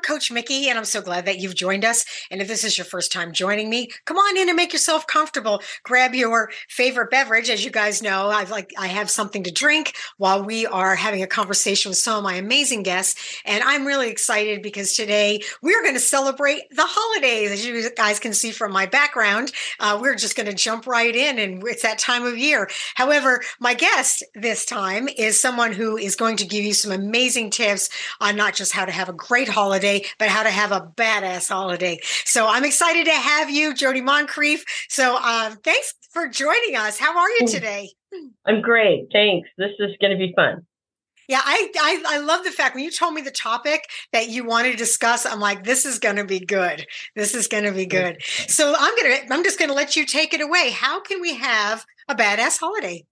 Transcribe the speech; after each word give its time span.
Coach 0.00 0.30
Mikki, 0.30 0.68
and 0.68 0.78
I'm 0.78 0.84
so 0.84 1.00
glad 1.00 1.26
that 1.26 1.38
you've 1.38 1.54
joined 1.54 1.84
us. 1.84 2.04
And 2.30 2.40
if 2.40 2.48
this 2.48 2.64
is 2.64 2.78
your 2.78 2.84
first 2.84 3.12
time 3.12 3.32
joining 3.32 3.70
me, 3.70 3.88
come 4.04 4.16
on 4.16 4.36
in 4.36 4.48
and 4.48 4.56
make 4.56 4.72
yourself 4.72 5.06
comfortable. 5.06 5.62
Grab 5.82 6.14
your 6.14 6.50
favorite 6.68 7.10
beverage. 7.10 7.50
As 7.50 7.64
you 7.64 7.70
guys 7.70 8.02
know, 8.02 8.28
I've 8.28 8.50
like 8.50 8.72
I 8.78 8.88
have 8.88 9.10
something 9.10 9.44
to 9.44 9.52
drink 9.52 9.94
while 10.18 10.44
we 10.44 10.66
are 10.66 10.94
having 10.94 11.22
a 11.22 11.26
conversation 11.26 11.90
with 11.90 11.98
some 11.98 12.18
of 12.18 12.24
my 12.24 12.34
amazing 12.34 12.82
guests. 12.82 13.40
And 13.44 13.62
I'm 13.62 13.86
really 13.86 14.08
excited 14.08 14.62
because 14.62 14.94
today 14.94 15.42
we're 15.62 15.82
going 15.82 15.94
to 15.94 16.00
celebrate 16.00 16.62
the 16.70 16.86
holidays. 16.86 17.50
As 17.50 17.66
you 17.66 17.90
guys 17.94 18.18
can 18.18 18.32
see 18.34 18.50
from 18.50 18.72
my 18.72 18.86
background, 18.86 19.52
uh, 19.80 19.98
we're 20.00 20.14
just 20.14 20.36
going 20.36 20.48
to 20.48 20.54
jump 20.54 20.86
right 20.86 21.14
in, 21.14 21.38
and 21.38 21.62
it's 21.66 21.82
that 21.82 21.98
time 21.98 22.24
of 22.24 22.38
year. 22.38 22.68
However, 22.94 23.42
my 23.60 23.74
guest 23.74 24.22
this 24.34 24.64
time 24.64 25.08
is 25.08 25.40
someone 25.40 25.72
who 25.72 25.96
is 25.96 26.16
going 26.16 26.36
to 26.36 26.46
give 26.46 26.64
you 26.64 26.74
some 26.74 26.92
amazing 26.92 27.50
tips 27.50 27.88
on 28.20 28.36
not 28.36 28.54
just 28.54 28.72
how 28.72 28.84
to 28.84 28.92
have 28.92 29.08
a 29.08 29.12
great 29.12 29.48
holiday, 29.48 29.81
but 30.18 30.28
how 30.28 30.42
to 30.42 30.50
have 30.50 30.72
a 30.72 30.92
badass 30.96 31.48
holiday. 31.48 31.98
So 32.24 32.46
I'm 32.46 32.64
excited 32.64 33.06
to 33.06 33.12
have 33.12 33.50
you, 33.50 33.74
Jodie 33.74 34.02
Moncrief. 34.02 34.64
So 34.88 35.18
uh, 35.20 35.54
thanks 35.64 35.94
for 36.10 36.28
joining 36.28 36.76
us. 36.76 36.98
How 36.98 37.18
are 37.18 37.30
you 37.30 37.46
today? 37.46 37.90
I'm 38.46 38.60
great. 38.60 39.08
Thanks. 39.12 39.48
This 39.58 39.72
is 39.78 39.96
going 40.00 40.12
to 40.12 40.18
be 40.18 40.32
fun. 40.34 40.66
Yeah, 41.28 41.40
I, 41.42 41.70
I, 41.78 42.16
I 42.16 42.18
love 42.18 42.44
the 42.44 42.50
fact 42.50 42.74
when 42.74 42.84
you 42.84 42.90
told 42.90 43.14
me 43.14 43.22
the 43.22 43.30
topic 43.30 43.88
that 44.12 44.28
you 44.28 44.44
wanted 44.44 44.72
to 44.72 44.76
discuss. 44.76 45.24
I'm 45.24 45.40
like, 45.40 45.64
this 45.64 45.86
is 45.86 45.98
going 45.98 46.16
to 46.16 46.24
be 46.24 46.40
good. 46.40 46.86
This 47.14 47.34
is 47.34 47.46
going 47.46 47.64
to 47.64 47.72
be 47.72 47.86
good. 47.86 48.22
So 48.48 48.74
I'm 48.76 48.96
gonna 48.96 49.16
I'm 49.30 49.44
just 49.44 49.58
going 49.58 49.70
to 49.70 49.74
let 49.74 49.96
you 49.96 50.04
take 50.04 50.34
it 50.34 50.40
away. 50.40 50.70
How 50.70 51.00
can 51.00 51.20
we 51.20 51.36
have 51.36 51.86
a 52.08 52.14
badass 52.14 52.58
holiday? 52.58 53.04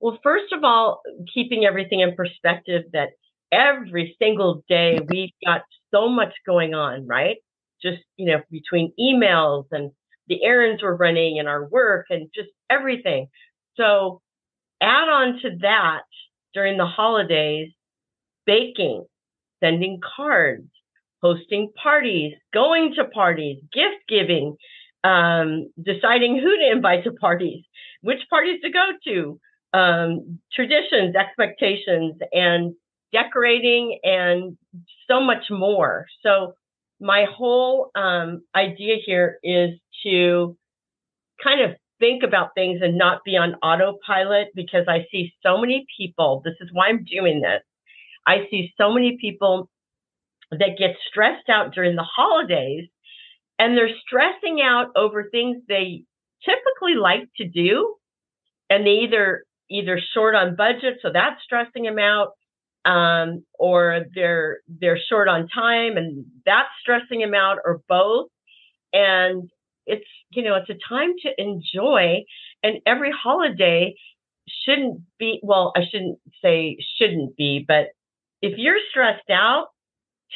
Well, 0.00 0.18
first 0.22 0.52
of 0.52 0.62
all, 0.62 1.02
keeping 1.32 1.64
everything 1.64 2.00
in 2.00 2.14
perspective 2.14 2.84
that 2.92 3.10
every 3.50 4.14
single 4.20 4.62
day 4.68 5.00
we've 5.08 5.32
got 5.44 5.62
so 5.92 6.08
much 6.08 6.32
going 6.46 6.74
on, 6.74 7.06
right? 7.06 7.36
Just, 7.82 8.02
you 8.16 8.26
know, 8.26 8.42
between 8.50 8.92
emails 8.98 9.66
and 9.70 9.90
the 10.28 10.42
errands 10.42 10.82
we're 10.82 10.96
running 10.96 11.38
and 11.38 11.48
our 11.48 11.66
work 11.68 12.06
and 12.10 12.28
just 12.34 12.48
everything. 12.70 13.28
So 13.76 14.20
add 14.80 15.08
on 15.08 15.40
to 15.42 15.56
that 15.62 16.02
during 16.54 16.78
the 16.78 16.86
holidays, 16.86 17.70
baking, 18.46 19.04
sending 19.62 20.00
cards, 20.16 20.68
hosting 21.22 21.70
parties, 21.80 22.34
going 22.52 22.94
to 22.94 23.04
parties, 23.04 23.58
gift 23.72 24.02
giving, 24.08 24.56
um, 25.04 25.68
deciding 25.82 26.38
who 26.38 26.56
to 26.56 26.70
invite 26.70 27.04
to 27.04 27.12
parties, 27.12 27.64
which 28.00 28.20
parties 28.30 28.60
to 28.62 28.70
go 28.70 28.86
to, 29.04 29.40
um, 29.72 30.40
traditions, 30.52 31.14
expectations, 31.14 32.14
and 32.32 32.74
decorating 33.12 33.98
and 34.02 34.56
so 35.08 35.20
much 35.20 35.44
more. 35.50 36.06
So 36.22 36.54
my 37.00 37.24
whole 37.24 37.90
um, 37.94 38.42
idea 38.54 38.96
here 39.04 39.38
is 39.42 39.70
to 40.04 40.56
kind 41.42 41.60
of 41.60 41.76
think 41.98 42.22
about 42.22 42.50
things 42.54 42.80
and 42.82 42.98
not 42.98 43.22
be 43.24 43.36
on 43.36 43.54
autopilot 43.62 44.48
because 44.54 44.86
I 44.88 45.06
see 45.10 45.32
so 45.42 45.58
many 45.58 45.86
people. 45.96 46.42
This 46.44 46.54
is 46.60 46.68
why 46.72 46.88
I'm 46.88 47.04
doing 47.04 47.40
this. 47.40 47.62
I 48.26 48.46
see 48.50 48.72
so 48.76 48.92
many 48.92 49.18
people 49.20 49.70
that 50.50 50.78
get 50.78 50.96
stressed 51.08 51.48
out 51.48 51.74
during 51.74 51.96
the 51.96 52.04
holidays 52.04 52.88
and 53.58 53.76
they're 53.76 53.90
stressing 54.06 54.60
out 54.62 54.88
over 54.96 55.28
things 55.30 55.58
they 55.68 56.04
typically 56.44 56.94
like 56.94 57.28
to 57.36 57.48
do 57.48 57.94
and 58.70 58.86
they 58.86 59.04
either 59.04 59.44
either 59.70 60.00
short 60.14 60.34
on 60.34 60.54
budget 60.54 60.98
so 61.02 61.10
that's 61.12 61.42
stressing 61.42 61.82
them 61.82 61.98
out 61.98 62.32
um, 62.86 63.44
or 63.58 64.06
they're 64.14 64.58
they're 64.68 64.98
short 65.08 65.28
on 65.28 65.48
time 65.48 65.96
and 65.96 66.24
that's 66.44 66.68
stressing 66.80 67.20
them 67.20 67.34
out 67.34 67.58
or 67.64 67.82
both. 67.88 68.28
And 68.92 69.50
it's 69.86 70.06
you 70.30 70.42
know 70.42 70.54
it's 70.54 70.70
a 70.70 70.78
time 70.88 71.12
to 71.22 71.30
enjoy 71.38 72.24
and 72.62 72.78
every 72.86 73.10
holiday 73.12 73.94
shouldn't 74.64 75.00
be 75.18 75.40
well 75.42 75.72
i 75.76 75.80
shouldn't 75.90 76.18
say 76.42 76.76
shouldn't 76.98 77.36
be 77.36 77.64
but 77.66 77.86
if 78.42 78.58
you're 78.58 78.78
stressed 78.90 79.30
out 79.30 79.68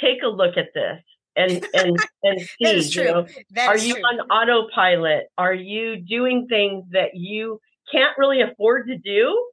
take 0.00 0.22
a 0.22 0.28
look 0.28 0.56
at 0.56 0.69
this 0.75 1.00
and 1.37 1.67
and 1.75 1.97
and 2.22 2.41
see 2.41 3.00
you 3.00 3.05
know 3.05 3.27
are 3.59 3.77
you 3.77 3.94
true. 3.94 4.03
on 4.03 4.21
autopilot? 4.31 5.27
Are 5.38 5.55
you 5.55 5.97
doing 5.97 6.47
things 6.49 6.84
that 6.93 7.11
you 7.15 7.61
can't 7.93 8.17
really 8.19 8.41
afford 8.41 8.87
to 8.88 8.97
do 8.97 9.50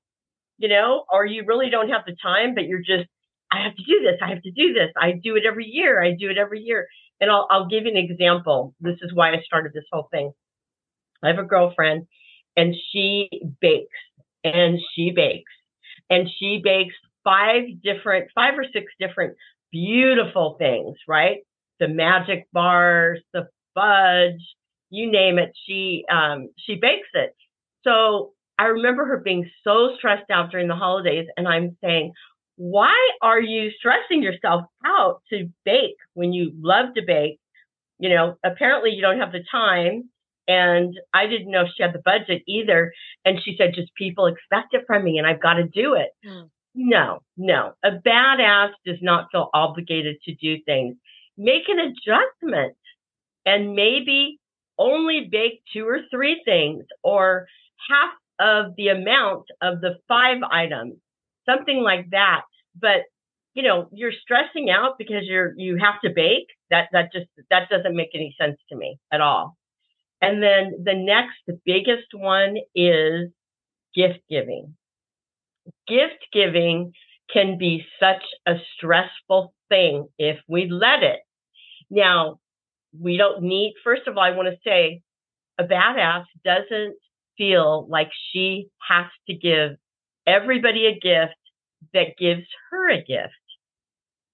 you 0.57 0.67
know, 0.67 1.05
or 1.11 1.25
you 1.25 1.43
really 1.45 1.69
don't 1.69 1.89
have 1.89 2.03
the 2.05 2.15
time, 2.21 2.55
but 2.55 2.65
you're 2.65 2.79
just, 2.79 3.07
I 3.51 3.63
have 3.63 3.75
to 3.75 3.83
do 3.83 4.01
this. 4.01 4.19
I 4.21 4.29
have 4.29 4.41
to 4.43 4.51
do 4.51 4.73
this. 4.73 4.91
I 4.99 5.13
do 5.13 5.35
it 5.35 5.43
every 5.47 5.65
year. 5.65 6.03
I 6.03 6.11
do 6.11 6.29
it 6.29 6.37
every 6.37 6.61
year. 6.61 6.87
And 7.21 7.31
I'll, 7.31 7.47
I'll 7.49 7.67
give 7.67 7.83
you 7.83 7.91
an 7.91 7.97
example. 7.97 8.75
This 8.79 8.97
is 9.01 9.13
why 9.13 9.31
I 9.31 9.41
started 9.45 9.71
this 9.73 9.85
whole 9.91 10.07
thing. 10.11 10.31
I 11.23 11.29
have 11.29 11.39
a 11.39 11.43
girlfriend 11.43 12.07
and 12.55 12.75
she 12.91 13.29
bakes 13.61 13.97
and 14.43 14.79
she 14.93 15.11
bakes 15.11 15.51
and 16.09 16.29
she 16.39 16.61
bakes 16.63 16.95
five 17.23 17.63
different, 17.83 18.29
five 18.35 18.57
or 18.57 18.65
six 18.71 18.91
different 18.99 19.35
beautiful 19.71 20.55
things, 20.59 20.97
right? 21.07 21.39
The 21.79 21.87
magic 21.87 22.47
bars, 22.53 23.19
the 23.33 23.47
fudge, 23.73 24.41
you 24.89 25.11
name 25.11 25.37
it. 25.37 25.51
She, 25.65 26.05
um, 26.11 26.49
she 26.57 26.75
bakes 26.75 27.09
it. 27.13 27.35
So 27.83 28.33
I 28.59 28.65
remember 28.65 29.05
her 29.05 29.17
being 29.17 29.49
so 29.63 29.95
stressed 29.97 30.29
out 30.31 30.51
during 30.51 30.67
the 30.67 30.75
holidays, 30.75 31.27
and 31.37 31.47
I'm 31.47 31.77
saying, 31.83 32.13
why 32.57 32.95
are 33.21 33.39
you 33.39 33.71
stressing 33.77 34.23
yourself 34.23 34.65
out 34.85 35.21
to 35.29 35.49
bake 35.63 35.97
when 36.15 36.33
you 36.33 36.51
love 36.59 36.95
to 36.95 37.03
bake? 37.05 37.39
You 37.99 38.09
know, 38.09 38.35
apparently 38.43 38.91
you 38.91 39.01
don't 39.01 39.19
have 39.19 39.31
the 39.31 39.43
time. 39.49 40.09
And 40.47 40.97
I 41.13 41.27
didn't 41.27 41.51
know 41.51 41.63
if 41.63 41.69
she 41.75 41.83
had 41.83 41.93
the 41.93 42.01
budget 42.03 42.41
either. 42.47 42.93
And 43.25 43.39
she 43.43 43.55
said, 43.57 43.75
just 43.75 43.93
people 43.95 44.27
expect 44.27 44.73
it 44.73 44.85
from 44.87 45.03
me 45.03 45.17
and 45.17 45.27
I've 45.27 45.41
got 45.41 45.55
to 45.55 45.63
do 45.63 45.93
it. 45.93 46.09
Mm. 46.25 46.49
No, 46.73 47.21
no. 47.37 47.73
A 47.83 47.91
badass 47.91 48.69
does 48.85 48.99
not 49.01 49.27
feel 49.31 49.49
obligated 49.53 50.17
to 50.25 50.35
do 50.35 50.57
things. 50.63 50.95
Make 51.37 51.67
an 51.67 51.79
adjustment 51.79 52.75
and 53.45 53.75
maybe 53.75 54.39
only 54.79 55.27
bake 55.29 55.63
two 55.73 55.87
or 55.87 55.99
three 56.09 56.41
things 56.45 56.85
or 57.03 57.47
half 57.89 58.11
of 58.39 58.75
the 58.77 58.89
amount 58.89 59.45
of 59.61 59.81
the 59.81 59.97
five 60.07 60.37
items, 60.49 60.95
something 61.45 61.81
like 61.81 62.09
that. 62.11 62.41
But 62.79 63.03
you 63.53 63.63
know, 63.63 63.89
you're 63.91 64.11
stressing 64.11 64.69
out 64.69 64.97
because 64.99 65.23
you're 65.23 65.53
you 65.57 65.77
have 65.77 65.99
to 66.03 66.11
bake. 66.13 66.47
That 66.69 66.89
that 66.91 67.11
just 67.11 67.27
that 67.49 67.69
doesn't 67.69 67.95
make 67.95 68.11
any 68.13 68.35
sense 68.39 68.59
to 68.69 68.75
me 68.75 68.99
at 69.11 69.21
all. 69.21 69.57
And 70.21 70.41
then 70.41 70.83
the 70.83 70.95
next, 70.95 71.35
the 71.45 71.59
biggest 71.65 72.07
one 72.13 72.57
is 72.75 73.29
gift 73.95 74.19
giving. 74.29 74.75
Gift 75.87 76.25
giving 76.33 76.93
can 77.31 77.57
be 77.57 77.85
such 77.99 78.23
a 78.47 78.55
stressful 78.75 79.53
thing 79.69 80.07
if 80.17 80.37
we 80.47 80.69
let 80.69 81.03
it. 81.03 81.19
Now, 81.89 82.39
we 82.99 83.17
don't 83.17 83.43
need, 83.43 83.73
first 83.83 84.07
of 84.07 84.17
all, 84.17 84.23
I 84.23 84.31
want 84.31 84.49
to 84.49 84.57
say 84.63 85.01
a 85.59 85.63
badass 85.63 86.23
doesn't 86.43 86.95
feel 87.37 87.87
like 87.89 88.09
she 88.31 88.69
has 88.87 89.05
to 89.27 89.35
give 89.35 89.77
everybody 90.25 90.87
a 90.87 90.99
gift 90.99 91.35
that 91.93 92.17
gives 92.17 92.43
her 92.71 92.89
a 92.91 93.03
gift. 93.03 93.33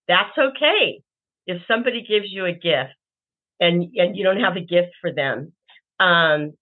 That's 0.08 0.38
okay. 0.38 1.02
If 1.46 1.62
somebody 1.68 2.06
gives 2.08 2.28
you 2.30 2.46
a 2.46 2.54
gift 2.54 2.94
and, 3.60 3.92
and 3.96 4.16
you 4.16 4.24
don't 4.24 4.40
have 4.40 4.56
a 4.56 4.62
gift 4.62 4.92
for 5.02 5.12
them, 5.12 5.54
um, 6.00 6.54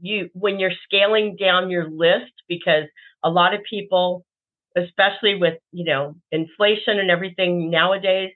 you 0.00 0.28
when 0.34 0.58
you're 0.58 0.72
scaling 0.84 1.36
down 1.36 1.70
your 1.70 1.88
list 1.88 2.32
because 2.48 2.84
a 3.22 3.30
lot 3.30 3.54
of 3.54 3.60
people 3.68 4.24
especially 4.76 5.36
with 5.36 5.54
you 5.72 5.84
know 5.84 6.16
inflation 6.32 6.98
and 6.98 7.10
everything 7.10 7.70
nowadays 7.70 8.30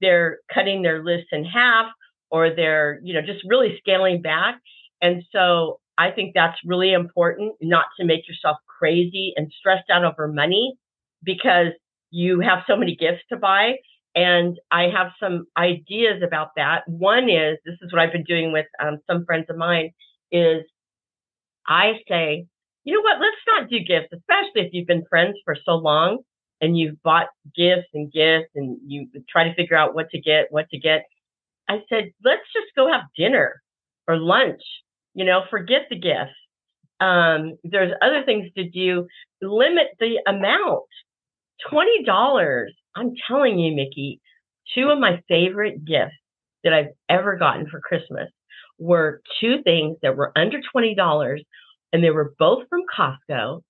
they're 0.00 0.38
cutting 0.52 0.82
their 0.82 1.02
list 1.02 1.26
in 1.32 1.44
half 1.44 1.86
or 2.30 2.54
they're 2.54 3.00
you 3.02 3.14
know 3.14 3.22
just 3.22 3.42
really 3.48 3.76
scaling 3.78 4.20
back 4.20 4.60
and 5.00 5.22
so 5.32 5.80
I 5.98 6.10
think 6.10 6.32
that's 6.34 6.58
really 6.64 6.92
important 6.92 7.54
not 7.60 7.86
to 7.98 8.06
make 8.06 8.28
yourself 8.28 8.58
crazy 8.78 9.32
and 9.36 9.50
stressed 9.58 9.90
out 9.90 10.04
over 10.04 10.28
money 10.28 10.74
because 11.22 11.68
you 12.10 12.40
have 12.40 12.64
so 12.66 12.76
many 12.76 12.94
gifts 12.96 13.22
to 13.30 13.36
buy. 13.36 13.76
And 14.14 14.58
I 14.70 14.84
have 14.84 15.08
some 15.20 15.46
ideas 15.56 16.22
about 16.22 16.50
that. 16.56 16.82
One 16.86 17.28
is 17.28 17.58
this 17.64 17.76
is 17.82 17.92
what 17.92 18.00
I've 18.00 18.12
been 18.12 18.24
doing 18.24 18.52
with 18.52 18.66
um, 18.82 18.98
some 19.06 19.24
friends 19.26 19.46
of 19.50 19.56
mine 19.56 19.90
is 20.30 20.62
I 21.66 21.94
say, 22.08 22.46
you 22.84 22.94
know 22.94 23.02
what, 23.02 23.20
let's 23.20 23.36
not 23.46 23.68
do 23.68 23.80
gifts, 23.80 24.12
especially 24.12 24.66
if 24.66 24.72
you've 24.72 24.86
been 24.86 25.04
friends 25.10 25.36
for 25.44 25.56
so 25.64 25.72
long 25.72 26.18
and 26.60 26.78
you've 26.78 27.02
bought 27.02 27.26
gifts 27.54 27.88
and 27.92 28.10
gifts 28.10 28.50
and 28.54 28.78
you 28.86 29.08
try 29.28 29.44
to 29.44 29.54
figure 29.54 29.76
out 29.76 29.94
what 29.94 30.08
to 30.10 30.20
get, 30.20 30.46
what 30.50 30.68
to 30.70 30.78
get. 30.78 31.04
I 31.68 31.82
said, 31.88 32.12
let's 32.24 32.42
just 32.54 32.74
go 32.76 32.90
have 32.90 33.02
dinner 33.16 33.60
or 34.06 34.16
lunch 34.16 34.62
you 35.16 35.24
know, 35.24 35.42
forget 35.50 35.86
the 35.90 35.98
gifts. 35.98 36.36
Um, 37.00 37.56
there's 37.64 37.92
other 38.02 38.22
things 38.24 38.52
to 38.56 38.68
do. 38.68 39.08
Limit 39.42 39.88
the 39.98 40.18
amount. 40.28 40.84
Twenty 41.68 42.04
dollars. 42.04 42.72
I'm 42.94 43.14
telling 43.26 43.58
you, 43.58 43.74
Mikki, 43.74 44.20
two 44.74 44.90
of 44.90 44.98
my 44.98 45.22
favorite 45.28 45.84
gifts 45.84 46.14
that 46.64 46.72
I've 46.74 46.92
ever 47.08 47.36
gotten 47.36 47.66
for 47.68 47.80
Christmas 47.80 48.28
were 48.78 49.22
two 49.40 49.62
things 49.62 49.96
that 50.02 50.16
were 50.16 50.32
under 50.36 50.58
$20 50.74 51.38
and 51.92 52.04
they 52.04 52.10
were 52.10 52.34
both 52.38 52.68
from 52.68 52.82
Costco. 52.94 53.62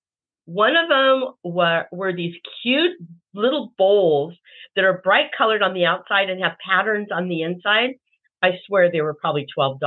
One 0.45 0.75
of 0.75 0.89
them 0.89 1.33
were, 1.43 1.85
were 1.91 2.13
these 2.13 2.35
cute 2.61 2.93
little 3.33 3.73
bowls 3.77 4.33
that 4.75 4.85
are 4.85 5.01
bright 5.03 5.27
colored 5.37 5.61
on 5.61 5.73
the 5.73 5.85
outside 5.85 6.29
and 6.29 6.41
have 6.43 6.57
patterns 6.65 7.09
on 7.11 7.27
the 7.27 7.41
inside. 7.43 7.91
I 8.41 8.59
swear 8.65 8.91
they 8.91 9.01
were 9.01 9.13
probably 9.13 9.45
$12. 9.57 9.79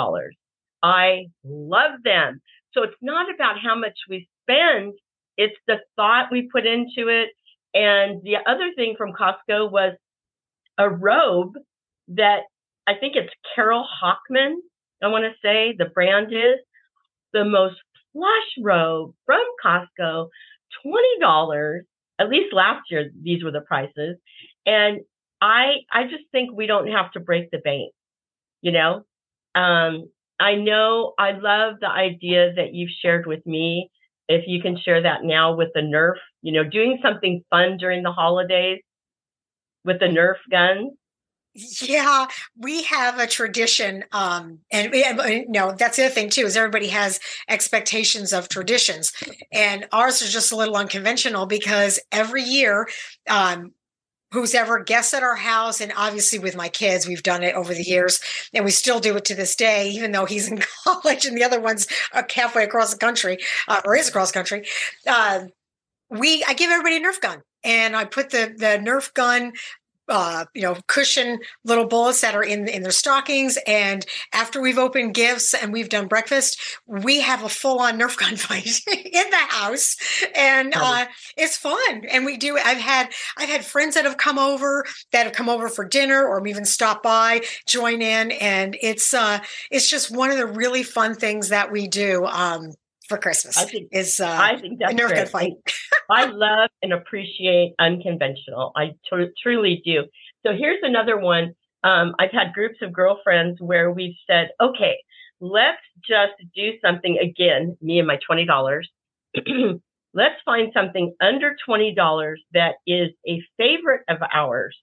I 0.83 1.27
love 1.45 2.03
them. 2.05 2.41
So 2.73 2.83
it's 2.83 2.97
not 3.03 3.33
about 3.35 3.57
how 3.63 3.77
much 3.79 3.99
we 4.09 4.29
spend, 4.43 4.95
it's 5.37 5.57
the 5.67 5.79
thought 5.97 6.31
we 6.31 6.49
put 6.51 6.67
into 6.67 7.09
it. 7.09 7.31
And 7.75 8.23
the 8.23 8.37
other 8.47 8.71
thing 8.77 8.95
from 8.97 9.13
Costco 9.13 9.71
was 9.71 9.95
a 10.79 10.89
robe 10.89 11.55
that 12.09 12.41
I 12.87 12.95
think 12.95 13.15
it's 13.17 13.33
Carol 13.55 13.87
Hochman, 14.03 14.55
I 15.03 15.09
want 15.09 15.25
to 15.25 15.33
say 15.43 15.75
the 15.77 15.87
brand 15.87 16.33
is 16.33 16.59
the 17.33 17.45
most 17.45 17.77
plush 18.13 18.65
robe 18.65 19.15
from 19.27 19.43
Costco, 19.65 20.29
$20. 20.87 21.81
At 22.19 22.29
least 22.29 22.53
last 22.53 22.91
year, 22.91 23.11
these 23.23 23.43
were 23.43 23.51
the 23.51 23.63
prices. 23.63 24.17
And 24.67 25.01
I, 25.41 25.79
I 25.93 26.05
just 26.05 26.25
think 26.33 26.53
we 26.53 26.67
don't 26.67 26.89
have 26.89 27.13
to 27.13 27.21
break 27.21 27.51
the 27.51 27.59
bank, 27.59 27.93
you 28.61 28.73
know? 28.73 29.05
Um, 29.55 30.11
I 30.41 30.55
know 30.55 31.13
I 31.19 31.33
love 31.33 31.77
the 31.81 31.91
idea 31.91 32.53
that 32.55 32.75
you've 32.75 32.91
shared 33.03 33.27
with 33.27 33.45
me. 33.47 33.91
If 34.29 34.45
you 34.47 34.63
can 34.63 34.79
share 34.79 35.03
that 35.03 35.25
now 35.25 35.55
with 35.55 35.69
the 35.75 35.81
Nerf, 35.81 36.15
you 36.43 36.53
know, 36.53 36.65
doing 36.65 36.99
something 37.03 37.45
fun 37.51 37.77
during 37.77 38.03
the 38.03 38.13
holidays 38.13 38.81
with 39.85 40.01
the 40.01 40.07
Nerf 40.07 40.37
guns. 40.51 40.93
Yeah, 41.83 42.29
we 42.57 42.85
have 42.85 43.19
a 43.19 43.27
tradition, 43.27 44.05
um, 44.13 44.61
and 44.71 44.93
we, 44.93 45.47
know 45.49 45.75
that's 45.77 45.97
the 45.97 46.05
other 46.05 46.15
thing 46.15 46.31
too 46.31 46.43
is 46.43 46.57
everybody 46.57 46.87
has 46.89 47.19
expectations 47.49 48.33
of 48.33 48.49
traditions, 48.49 49.13
and 49.51 49.85
ours 49.91 50.23
is 50.23 50.33
just 50.33 50.53
a 50.53 50.57
little 50.57 50.77
unconventional 50.77 51.47
because 51.47 51.99
every 52.13 52.45
year 52.45 52.89
um, 53.29 53.73
who's 54.33 54.55
ever 54.55 54.83
guests 54.83 55.15
at 55.15 55.23
our 55.23 55.37
house 55.37 55.81
and 55.81 55.93
obviously 55.97 56.39
with 56.39 56.57
my 56.57 56.69
kids 56.69 57.07
we've 57.07 57.23
done 57.23 57.43
it 57.43 57.55
over 57.55 57.75
the 57.75 57.83
years 57.83 58.21
and 58.55 58.65
we 58.65 58.71
still 58.71 59.01
do 59.01 59.17
it 59.17 59.25
to 59.25 59.35
this 59.35 59.57
day 59.57 59.89
even 59.91 60.13
though 60.13 60.27
he's 60.27 60.51
in 60.51 60.63
college 60.85 61.25
and 61.25 61.37
the 61.37 61.45
other 61.45 61.61
one's 61.61 61.87
halfway 62.35 62.65
across 62.65 62.93
the 62.93 62.99
country 62.99 63.39
uh, 63.69 63.81
or 63.85 63.97
is 63.97 64.09
across 64.09 64.33
country. 64.33 64.67
Uh, 65.07 65.45
we 66.09 66.45
i 66.49 66.55
give 66.55 66.71
everybody 66.71 66.97
a 66.97 67.01
nerf 67.01 67.21
gun 67.21 67.41
and 67.65 67.97
I 67.97 68.05
put 68.05 68.31
the 68.31 68.55
the 68.57 68.79
Nerf 68.79 69.13
gun 69.15 69.53
uh, 70.11 70.45
you 70.55 70.63
know, 70.63 70.77
cushion 70.87 71.39
little 71.65 71.87
bullets 71.87 72.21
that 72.21 72.35
are 72.35 72.43
in 72.43 72.69
in 72.69 72.83
their 72.83 72.93
stockings. 72.93 73.59
And 73.67 74.05
after 74.33 74.61
we've 74.61 74.79
opened 74.79 75.15
gifts 75.15 75.55
and 75.55 75.73
we've 75.73 75.89
done 75.89 76.09
breakfast, 76.09 76.61
we 76.87 77.21
have 77.21 77.45
a 77.45 77.49
full 77.49 77.79
on 77.79 77.99
Nerf 77.99 78.19
gun 78.19 78.37
fight 78.37 78.81
in 78.89 79.31
the 79.31 79.37
house, 79.49 79.97
and 80.35 80.75
uh, 80.77 81.07
it's 81.37 81.57
fun. 81.57 82.03
And 82.11 82.25
we 82.25 82.37
do. 82.37 82.59
I've 82.59 82.79
had 82.79 83.11
I've 83.37 83.49
had 83.49 83.65
friends 83.65 83.95
that 83.95 84.05
have 84.05 84.17
come 84.17 84.39
over 84.39 84.85
that 85.13 85.25
have 85.25 85.35
come 85.35 85.49
over 85.49 85.69
for 85.69 85.85
dinner 85.85 86.27
or 86.27 86.47
even 86.47 86.65
stop 86.65 87.03
by, 87.03 87.43
join 87.67 88.03
in, 88.03 88.33
and 88.33 88.77
it's 88.83 89.15
uh, 89.15 89.39
it's 89.71 89.89
just 89.89 90.15
one 90.15 90.31
of 90.31 90.37
the 90.37 90.47
really 90.47 90.83
fun 90.83 91.15
things 91.15 91.49
that 91.51 91.71
we 91.71 91.89
do. 91.89 92.25
Um, 92.27 92.73
for 93.11 93.19
Christmas. 93.19 93.59
I 93.59 93.65
think 93.65 93.89
is 93.93 94.21
uh, 94.21 94.39
I 94.41 94.57
think 94.57 94.79
that's 94.79 94.95
a 94.95 94.97
great. 94.97 95.29
fight. 95.29 95.53
I 96.09 96.27
love 96.27 96.71
and 96.81 96.93
appreciate 96.93 97.75
unconventional. 97.79 98.73
I 98.77 98.93
t- 99.11 99.27
truly 99.43 99.83
do. 99.85 100.05
So 100.47 100.53
here's 100.57 100.79
another 100.83 101.19
one. 101.19 101.55
Um, 101.83 102.15
I've 102.19 102.31
had 102.31 102.53
groups 102.55 102.79
of 102.83 102.93
girlfriends 102.93 103.61
where 103.61 103.91
we've 103.91 104.15
said, 104.29 104.51
okay, 104.63 104.97
let's 105.41 105.83
just 106.07 106.35
do 106.55 106.73
something 106.85 107.19
again. 107.19 107.77
Me 107.83 107.99
and 107.99 108.07
my 108.07 108.19
twenty 108.25 108.47
dollars. 108.47 108.89
let's 110.15 110.41
find 110.45 110.71
something 110.73 111.13
under 111.21 111.57
twenty 111.67 111.93
dollars 111.93 112.41
that 112.55 112.77
is 112.87 113.11
a 113.29 113.43
favorite 113.59 114.03
of 114.09 114.19
ours. 114.33 114.77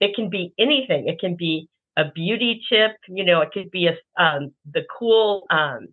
It 0.00 0.14
can 0.14 0.28
be 0.28 0.52
anything. 0.58 1.08
It 1.08 1.18
can 1.18 1.34
be 1.34 1.68
a 1.96 2.04
beauty 2.14 2.60
tip. 2.70 2.92
You 3.08 3.24
know, 3.24 3.40
it 3.40 3.52
could 3.52 3.70
be 3.70 3.88
a 3.88 4.22
um, 4.22 4.52
the 4.70 4.82
cool 4.98 5.46
um, 5.50 5.88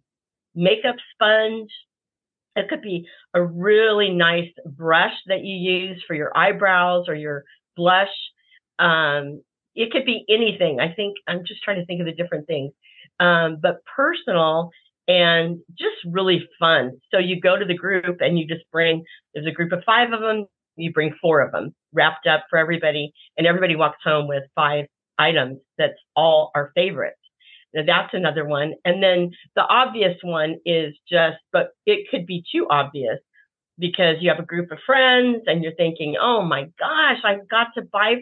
makeup 0.58 0.96
sponge. 1.14 1.70
It 2.56 2.68
could 2.70 2.82
be 2.82 3.08
a 3.34 3.42
really 3.42 4.10
nice 4.10 4.50
brush 4.66 5.14
that 5.28 5.44
you 5.44 5.56
use 5.56 6.04
for 6.08 6.16
your 6.16 6.36
eyebrows 6.36 7.06
or 7.08 7.16
your 7.16 7.44
blush. 7.76 8.10
Um, 8.80 9.44
it 9.76 9.92
could 9.92 10.06
be 10.06 10.26
anything. 10.28 10.80
I 10.80 10.92
think 10.92 11.18
I'm 11.28 11.46
just 11.46 11.62
trying 11.64 11.78
to 11.78 11.86
think 11.86 12.00
of 12.00 12.08
the 12.08 12.12
different 12.12 12.48
things, 12.48 12.74
um, 13.20 13.60
but 13.62 13.78
personal 13.96 14.72
and 15.08 15.60
just 15.78 15.96
really 16.06 16.48
fun. 16.60 17.00
So 17.12 17.20
you 17.20 17.40
go 17.40 17.58
to 17.58 17.64
the 17.66 17.78
group 17.78 18.18
and 18.20 18.38
you 18.38 18.48
just 18.48 18.66
bring, 18.72 19.06
there's 19.34 19.46
a 19.46 19.52
group 19.52 19.72
of 19.72 19.84
five 19.86 20.12
of 20.12 20.20
them, 20.20 20.48
you 20.76 20.92
bring 20.92 21.14
four 21.22 21.42
of 21.42 21.52
them 21.52 21.74
wrapped 21.94 22.28
up 22.28 22.46
for 22.50 22.58
everybody, 22.60 23.14
and 23.38 23.48
everybody 23.48 23.76
walks 23.76 24.00
home 24.04 24.28
with 24.28 24.44
five 24.56 24.86
items 25.18 25.60
that's 25.78 26.00
all 26.16 26.52
our 26.56 26.72
favorites. 26.76 27.18
Now, 27.74 27.84
that's 27.86 28.14
another 28.14 28.46
one. 28.46 28.74
And 28.86 29.04
then 29.04 29.32
the 29.56 29.64
obvious 29.64 30.16
one 30.24 30.56
is 30.66 30.96
just, 31.10 31.38
but 31.52 31.70
it 31.86 32.10
could 32.10 32.26
be 32.26 32.44
too 32.52 32.68
obvious 32.70 33.20
because 33.78 34.18
you 34.22 34.30
have 34.30 34.40
a 34.40 34.46
group 34.46 34.72
of 34.72 34.80
friends 34.86 35.44
and 35.46 35.64
you're 35.64 35.76
thinking, 35.76 36.16
oh 36.20 36.42
my 36.42 36.64
gosh, 36.80 37.20
I've 37.24 37.48
got 37.50 37.68
to 37.76 37.84
buy, 37.84 38.16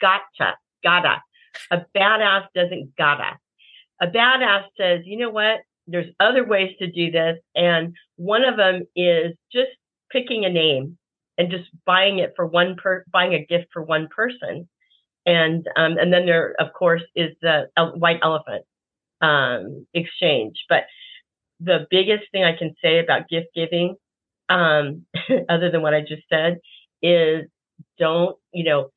gotcha, 0.00 0.56
gotta. 0.82 1.22
A 1.70 1.78
badass 1.96 2.46
doesn't 2.54 2.94
gotta. 2.96 3.38
A 4.00 4.06
badass 4.06 4.64
says, 4.76 5.00
you 5.04 5.16
know 5.18 5.30
what? 5.30 5.60
There's 5.86 6.12
other 6.20 6.46
ways 6.46 6.74
to 6.78 6.90
do 6.90 7.10
this. 7.10 7.38
And 7.54 7.94
one 8.16 8.44
of 8.44 8.56
them 8.56 8.82
is 8.94 9.32
just 9.50 9.70
picking 10.10 10.44
a 10.44 10.50
name 10.50 10.98
and 11.38 11.50
just 11.50 11.70
buying 11.86 12.18
it 12.18 12.34
for 12.36 12.46
one 12.46 12.76
per 12.76 13.04
buying 13.10 13.32
a 13.32 13.44
gift 13.44 13.68
for 13.72 13.82
one 13.82 14.08
person. 14.14 14.68
And 15.24 15.66
um, 15.76 15.96
and 15.98 16.12
then 16.12 16.26
there, 16.26 16.54
of 16.60 16.72
course, 16.72 17.02
is 17.14 17.30
the 17.40 17.68
white 17.94 18.20
elephant 18.22 18.64
um, 19.20 19.86
exchange. 19.94 20.56
But 20.68 20.84
the 21.60 21.86
biggest 21.90 22.24
thing 22.32 22.44
I 22.44 22.56
can 22.56 22.74
say 22.82 22.98
about 22.98 23.28
gift 23.28 23.48
giving, 23.54 23.96
um, 24.48 25.06
other 25.48 25.70
than 25.70 25.82
what 25.82 25.94
I 25.94 26.00
just 26.00 26.22
said, 26.30 26.58
is 27.02 27.46
don't, 27.98 28.36
you 28.52 28.64
know, 28.64 28.90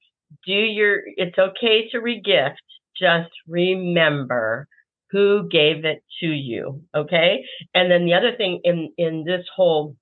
do 0.45 0.53
your, 0.53 1.01
it's 1.17 1.37
okay 1.37 1.89
to 1.89 1.97
regift. 1.97 2.55
Just 2.97 3.31
remember 3.47 4.67
who 5.11 5.47
gave 5.49 5.85
it 5.85 6.03
to 6.21 6.27
you. 6.27 6.83
Okay. 6.95 7.43
And 7.73 7.91
then 7.91 8.05
the 8.05 8.13
other 8.13 8.33
thing 8.35 8.61
in, 8.63 8.91
in 8.97 9.23
this 9.25 9.45
whole 9.55 9.95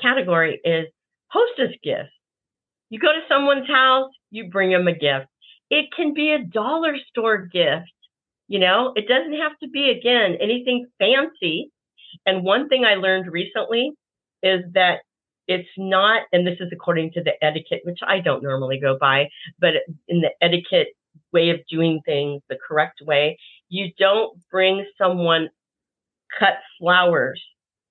category 0.00 0.60
is 0.64 0.86
hostess 1.28 1.76
gifts. 1.82 2.10
You 2.90 2.98
go 2.98 3.12
to 3.12 3.20
someone's 3.28 3.68
house, 3.68 4.10
you 4.30 4.50
bring 4.50 4.70
them 4.70 4.88
a 4.88 4.92
gift. 4.92 5.26
It 5.70 5.86
can 5.96 6.12
be 6.12 6.32
a 6.32 6.44
dollar 6.44 6.96
store 7.08 7.38
gift. 7.38 7.90
You 8.48 8.58
know, 8.58 8.92
it 8.96 9.08
doesn't 9.08 9.38
have 9.40 9.58
to 9.62 9.68
be, 9.68 9.90
again, 9.90 10.36
anything 10.40 10.86
fancy. 10.98 11.70
And 12.26 12.44
one 12.44 12.68
thing 12.68 12.84
I 12.84 12.94
learned 12.94 13.32
recently 13.32 13.92
is 14.42 14.60
that 14.74 15.00
it's 15.48 15.68
not, 15.76 16.22
and 16.32 16.46
this 16.46 16.58
is 16.60 16.68
according 16.72 17.12
to 17.12 17.22
the 17.22 17.32
etiquette, 17.42 17.80
which 17.84 17.98
I 18.06 18.20
don't 18.20 18.42
normally 18.42 18.78
go 18.78 18.96
by, 18.98 19.28
but 19.58 19.74
in 20.08 20.20
the 20.20 20.30
etiquette 20.40 20.88
way 21.32 21.50
of 21.50 21.60
doing 21.68 22.00
things, 22.04 22.42
the 22.48 22.58
correct 22.66 23.00
way, 23.02 23.38
you 23.68 23.90
don't 23.98 24.38
bring 24.50 24.86
someone 24.98 25.48
cut 26.38 26.54
flowers 26.78 27.42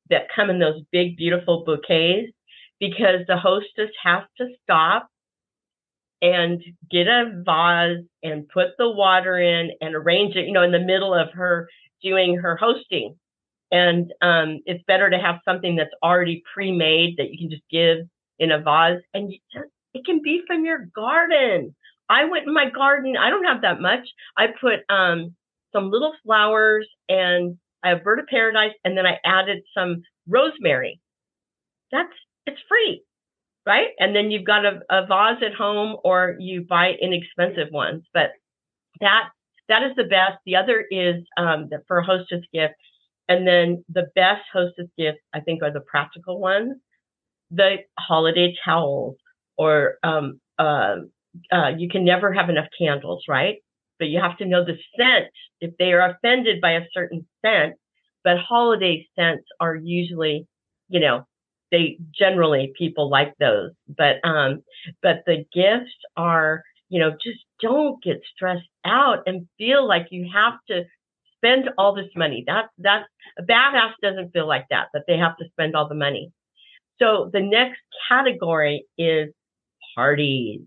that 0.09 0.27
come 0.35 0.49
in 0.49 0.59
those 0.59 0.81
big, 0.91 1.17
beautiful 1.17 1.63
bouquets 1.65 2.31
because 2.79 3.21
the 3.27 3.37
hostess 3.37 3.89
has 4.03 4.23
to 4.37 4.47
stop 4.63 5.07
and 6.21 6.61
get 6.89 7.07
a 7.07 7.41
vase 7.43 8.05
and 8.23 8.47
put 8.49 8.69
the 8.77 8.89
water 8.89 9.37
in 9.37 9.71
and 9.81 9.95
arrange 9.95 10.35
it, 10.35 10.45
you 10.45 10.53
know, 10.53 10.63
in 10.63 10.71
the 10.71 10.79
middle 10.79 11.13
of 11.13 11.31
her 11.33 11.67
doing 12.03 12.37
her 12.37 12.55
hosting. 12.55 13.15
And 13.71 14.11
um, 14.21 14.59
it's 14.65 14.83
better 14.85 15.09
to 15.09 15.17
have 15.17 15.39
something 15.45 15.75
that's 15.75 15.93
already 16.03 16.43
pre-made 16.53 17.17
that 17.17 17.31
you 17.31 17.37
can 17.39 17.49
just 17.49 17.63
give 17.71 18.07
in 18.37 18.51
a 18.51 18.59
vase, 18.59 19.01
and 19.13 19.31
just, 19.53 19.69
it 19.93 20.05
can 20.05 20.21
be 20.23 20.41
from 20.47 20.65
your 20.65 20.87
garden. 20.95 21.75
I 22.09 22.25
went 22.25 22.47
in 22.47 22.53
my 22.53 22.69
garden. 22.69 23.15
I 23.15 23.29
don't 23.29 23.45
have 23.45 23.61
that 23.61 23.79
much. 23.79 24.07
I 24.35 24.47
put 24.59 24.79
um, 24.89 25.35
some 25.73 25.91
little 25.91 26.13
flowers 26.25 26.87
and 27.07 27.57
I 27.83 27.89
have 27.89 28.03
bird 28.03 28.19
of 28.19 28.27
paradise, 28.27 28.73
and 28.83 28.97
then 28.97 29.05
I 29.05 29.17
added 29.23 29.63
some 29.75 30.03
rosemary. 30.27 30.99
That's 31.91 32.13
it's 32.45 32.59
free 32.67 33.03
right? 33.65 33.89
And 33.99 34.15
then 34.15 34.31
you've 34.31 34.45
got 34.45 34.65
a, 34.65 34.79
a 34.89 35.05
vase 35.05 35.41
at 35.45 35.53
home 35.53 35.97
or 36.03 36.35
you 36.39 36.65
buy 36.67 36.93
inexpensive 37.01 37.71
ones. 37.71 38.03
But 38.13 38.31
that 38.99 39.29
that 39.69 39.83
is 39.83 39.95
the 39.95 40.03
best. 40.03 40.37
The 40.45 40.55
other 40.55 40.85
is 40.89 41.23
um, 41.37 41.69
for 41.87 41.99
a 41.99 42.05
hostess 42.05 42.43
gift. 42.53 42.75
And 43.29 43.47
then 43.47 43.85
the 43.87 44.07
best 44.15 44.41
hostess 44.51 44.87
gifts, 44.97 45.21
I 45.33 45.39
think, 45.39 45.63
are 45.63 45.71
the 45.71 45.79
practical 45.79 46.39
ones, 46.39 46.75
the 47.49 47.77
holiday 47.97 48.53
towels 48.65 49.15
or 49.57 49.97
um, 50.03 50.41
uh, 50.59 50.95
uh, 51.51 51.71
you 51.77 51.87
can 51.87 52.03
never 52.03 52.33
have 52.33 52.49
enough 52.49 52.67
candles, 52.77 53.23
right? 53.29 53.57
But 53.99 54.09
you 54.09 54.19
have 54.19 54.37
to 54.39 54.45
know 54.45 54.65
the 54.65 54.77
scent. 54.97 55.27
If 55.61 55.77
they 55.77 55.93
are 55.93 56.09
offended 56.09 56.59
by 56.61 56.71
a 56.71 56.85
certain 56.93 57.27
scent, 57.45 57.75
but 58.23 58.37
holiday 58.37 59.07
scents 59.15 59.45
are 59.59 59.75
usually, 59.75 60.47
you 60.89 60.99
know, 60.99 61.25
they 61.71 61.97
generally 62.17 62.73
people 62.77 63.09
like 63.09 63.33
those. 63.39 63.71
But 63.97 64.17
um, 64.23 64.63
but 65.01 65.23
the 65.25 65.45
gifts 65.53 65.95
are, 66.17 66.63
you 66.89 66.99
know, 66.99 67.11
just 67.11 67.39
don't 67.61 68.01
get 68.03 68.21
stressed 68.35 68.67
out 68.85 69.23
and 69.25 69.47
feel 69.57 69.87
like 69.87 70.07
you 70.11 70.29
have 70.33 70.55
to 70.69 70.83
spend 71.37 71.69
all 71.77 71.95
this 71.95 72.09
money. 72.15 72.43
That's 72.45 72.69
that's 72.77 73.07
a 73.37 73.43
badass 73.43 73.93
doesn't 74.01 74.31
feel 74.33 74.47
like 74.47 74.67
that, 74.69 74.87
that 74.93 75.03
they 75.07 75.17
have 75.17 75.37
to 75.37 75.45
spend 75.49 75.75
all 75.75 75.87
the 75.87 75.95
money. 75.95 76.31
So 76.99 77.29
the 77.33 77.41
next 77.41 77.79
category 78.07 78.85
is 78.97 79.29
parties. 79.95 80.61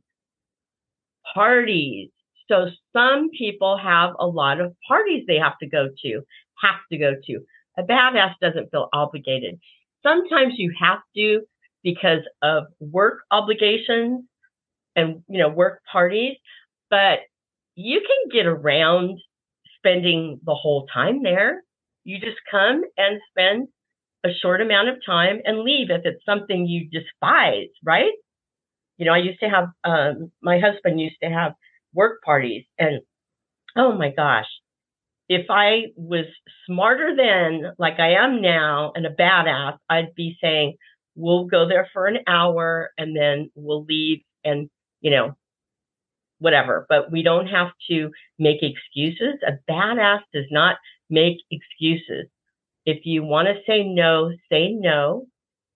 Parties. 1.34 2.10
So 2.48 2.68
some 2.92 3.30
people 3.30 3.78
have 3.78 4.14
a 4.18 4.26
lot 4.26 4.60
of 4.60 4.74
parties 4.86 5.24
they 5.26 5.38
have 5.38 5.58
to 5.58 5.66
go 5.66 5.88
to, 6.02 6.20
have 6.60 6.80
to 6.90 6.98
go 6.98 7.14
to. 7.24 7.40
A 7.78 7.82
badass 7.82 8.34
doesn't 8.40 8.70
feel 8.70 8.88
obligated. 8.92 9.58
Sometimes 10.06 10.54
you 10.58 10.74
have 10.80 11.00
to 11.16 11.42
because 11.84 12.20
of 12.42 12.66
work 12.80 13.20
obligations 13.32 14.24
and 14.96 15.22
you 15.28 15.38
know 15.40 15.48
work 15.50 15.82
parties, 15.90 16.36
but 16.90 17.20
you 17.76 18.00
can 18.00 18.30
get 18.32 18.46
around 18.46 19.20
spending 19.78 20.40
the 20.44 20.54
whole 20.54 20.86
time 20.92 21.22
there. 21.22 21.62
You 22.04 22.20
just 22.20 22.38
come 22.50 22.82
and 22.98 23.20
spend 23.30 23.68
a 24.24 24.30
short 24.42 24.60
amount 24.60 24.88
of 24.88 24.96
time 25.06 25.40
and 25.44 25.60
leave 25.60 25.90
if 25.90 26.02
it's 26.04 26.24
something 26.26 26.66
you 26.66 26.88
despise, 26.90 27.68
right? 27.84 28.12
You 28.98 29.06
know, 29.06 29.12
I 29.14 29.18
used 29.18 29.40
to 29.40 29.48
have, 29.50 29.68
um, 29.84 30.32
my 30.42 30.60
husband 30.60 31.00
used 31.00 31.16
to 31.22 31.30
have 31.30 31.54
work 31.94 32.22
parties 32.24 32.64
and 32.78 33.00
oh 33.76 33.92
my 33.96 34.10
gosh, 34.16 34.46
if 35.28 35.46
I 35.48 35.86
was 35.96 36.26
smarter 36.66 37.14
then, 37.16 37.72
like 37.78 37.98
I 37.98 38.14
am 38.14 38.42
now, 38.42 38.92
and 38.94 39.06
a 39.06 39.10
badass, 39.10 39.78
I'd 39.88 40.14
be 40.14 40.36
saying, 40.40 40.76
we'll 41.16 41.44
go 41.44 41.68
there 41.68 41.88
for 41.92 42.06
an 42.06 42.18
hour 42.26 42.90
and 42.98 43.16
then 43.16 43.50
we'll 43.54 43.84
leave 43.84 44.20
and, 44.44 44.68
you 45.00 45.10
know, 45.10 45.36
whatever. 46.38 46.86
But 46.88 47.10
we 47.10 47.22
don't 47.22 47.46
have 47.46 47.70
to 47.88 48.10
make 48.38 48.62
excuses. 48.62 49.34
A 49.46 49.58
badass 49.70 50.20
does 50.32 50.46
not 50.50 50.76
make 51.08 51.38
excuses. 51.50 52.26
If 52.84 53.06
you 53.06 53.22
want 53.22 53.48
to 53.48 53.54
say 53.66 53.82
no, 53.82 54.32
say 54.50 54.72
no 54.72 55.26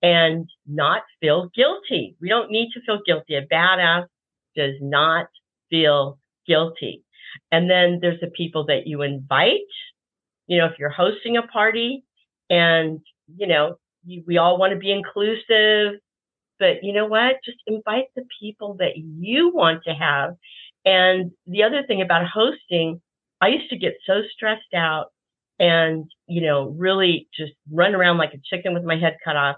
and 0.03 0.49
not 0.67 1.03
feel 1.21 1.51
guilty. 1.55 2.17
We 2.21 2.29
don't 2.29 2.51
need 2.51 2.71
to 2.75 2.81
feel 2.83 3.01
guilty. 3.05 3.35
A 3.35 3.47
badass 3.47 4.07
does 4.55 4.75
not 4.81 5.27
feel 5.71 6.19
guilty. 6.47 7.03
And 7.51 7.71
then 7.71 7.99
there's 8.01 8.21
the 8.21 8.29
people 8.29 8.67
that 8.67 8.87
you 8.87 9.03
invite. 9.03 9.61
You 10.47 10.59
know, 10.59 10.67
if 10.67 10.79
you're 10.79 10.89
hosting 10.89 11.37
a 11.37 11.43
party 11.43 12.05
and, 12.51 13.01
you 13.37 13.47
know, 13.47 13.77
you, 14.05 14.23
we 14.27 14.39
all 14.39 14.59
want 14.59 14.73
to 14.73 14.79
be 14.79 14.91
inclusive, 14.91 16.01
but 16.59 16.83
you 16.83 16.93
know 16.93 17.07
what? 17.07 17.37
Just 17.45 17.59
invite 17.67 18.07
the 18.17 18.25
people 18.41 18.75
that 18.81 18.97
you 18.97 19.51
want 19.55 19.85
to 19.85 19.93
have. 19.93 20.35
And 20.85 21.33
the 21.47 21.63
other 21.63 21.83
thing 21.87 22.01
about 22.01 22.27
hosting, 22.27 23.01
I 23.41 23.49
used 23.49 23.71
to 23.71 23.77
get 23.77 23.99
so 24.07 24.23
stressed 24.35 24.75
out 24.75 25.13
and, 25.59 26.07
you 26.27 26.41
know, 26.41 26.69
really 26.71 27.29
just 27.37 27.53
run 27.71 27.95
around 27.95 28.19
like 28.19 28.33
a 28.35 28.41
chicken 28.45 28.75
with 28.75 28.85
my 28.85 28.97
head 28.97 29.17
cut 29.25 29.37
off. 29.37 29.57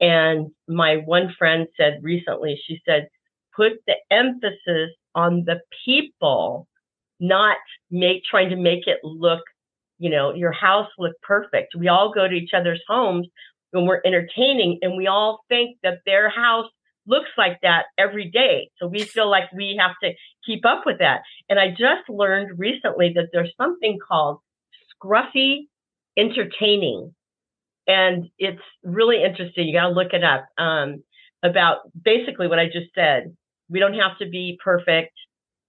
And 0.00 0.50
my 0.68 0.96
one 0.96 1.34
friend 1.38 1.66
said 1.76 2.00
recently, 2.02 2.60
she 2.66 2.80
said, 2.86 3.08
put 3.54 3.72
the 3.86 3.96
emphasis 4.10 4.90
on 5.14 5.44
the 5.46 5.60
people, 5.84 6.68
not 7.20 7.56
make 7.90 8.22
trying 8.28 8.50
to 8.50 8.56
make 8.56 8.86
it 8.86 8.98
look, 9.02 9.40
you 9.98 10.10
know, 10.10 10.34
your 10.34 10.52
house 10.52 10.88
look 10.98 11.14
perfect. 11.22 11.74
We 11.76 11.88
all 11.88 12.12
go 12.12 12.28
to 12.28 12.34
each 12.34 12.52
other's 12.54 12.82
homes 12.88 13.26
when 13.70 13.86
we're 13.86 14.02
entertaining 14.04 14.78
and 14.82 14.96
we 14.96 15.06
all 15.06 15.40
think 15.48 15.78
that 15.82 16.00
their 16.06 16.28
house 16.28 16.70
looks 17.06 17.30
like 17.38 17.58
that 17.62 17.84
every 17.96 18.30
day. 18.30 18.70
So 18.78 18.86
we 18.86 19.02
feel 19.02 19.30
like 19.30 19.44
we 19.54 19.78
have 19.80 19.94
to 20.02 20.12
keep 20.44 20.66
up 20.66 20.82
with 20.84 20.98
that. 20.98 21.20
And 21.48 21.58
I 21.58 21.70
just 21.70 22.08
learned 22.08 22.58
recently 22.58 23.12
that 23.14 23.28
there's 23.32 23.52
something 23.56 23.98
called 24.06 24.38
scruffy 25.02 25.68
entertaining. 26.16 27.14
And 27.86 28.28
it's 28.38 28.62
really 28.82 29.22
interesting. 29.22 29.68
You 29.68 29.74
got 29.74 29.88
to 29.88 29.94
look 29.94 30.12
it 30.12 30.24
up 30.24 30.46
um, 30.58 31.04
about 31.42 31.78
basically 32.00 32.48
what 32.48 32.58
I 32.58 32.66
just 32.66 32.92
said. 32.94 33.36
We 33.68 33.78
don't 33.78 33.94
have 33.94 34.18
to 34.18 34.28
be 34.28 34.58
perfect. 34.62 35.12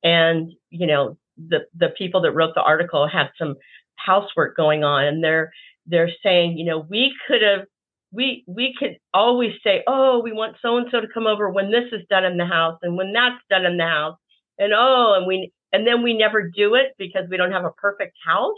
And, 0.04 0.52
you 0.70 0.88
know, 0.88 1.18
the, 1.38 1.60
the 1.76 1.90
people 1.98 2.22
that 2.22 2.32
wrote 2.32 2.54
the 2.56 2.62
article 2.62 3.08
had 3.08 3.28
some 3.38 3.56
housework 3.96 4.56
going 4.56 4.84
on 4.84 5.06
and 5.06 5.24
they're, 5.24 5.52
they're 5.86 6.12
saying, 6.24 6.58
you 6.58 6.66
know, 6.66 6.86
we 6.90 7.14
could 7.28 7.42
have, 7.42 7.66
we, 8.12 8.44
we 8.48 8.74
could 8.78 8.98
always 9.14 9.52
say, 9.64 9.84
oh, 9.88 10.20
we 10.24 10.32
want 10.32 10.56
so 10.62 10.78
and 10.78 10.88
so 10.92 11.02
to 11.02 11.08
come 11.14 11.28
over 11.28 11.50
when 11.50 11.72
this 11.72 11.92
is 11.92 12.06
done 12.10 12.26
in 12.26 12.38
the 12.38 12.46
house 12.46 12.78
and 12.82 12.98
when 12.98 13.14
that's 13.14 13.44
done 13.50 13.66
in 13.66 13.78
the 13.78 13.84
house. 13.84 14.18
And 14.58 14.74
oh, 14.76 15.14
and 15.18 15.28
we, 15.28 15.52
and 15.72 15.86
then 15.86 16.04
we 16.04 16.18
never 16.18 16.50
do 16.50 16.76
it 16.76 16.94
because 16.98 17.24
we 17.30 17.38
don't 17.38 17.52
have 17.52 17.66
a 17.66 17.72
perfect 17.72 18.16
house 18.26 18.56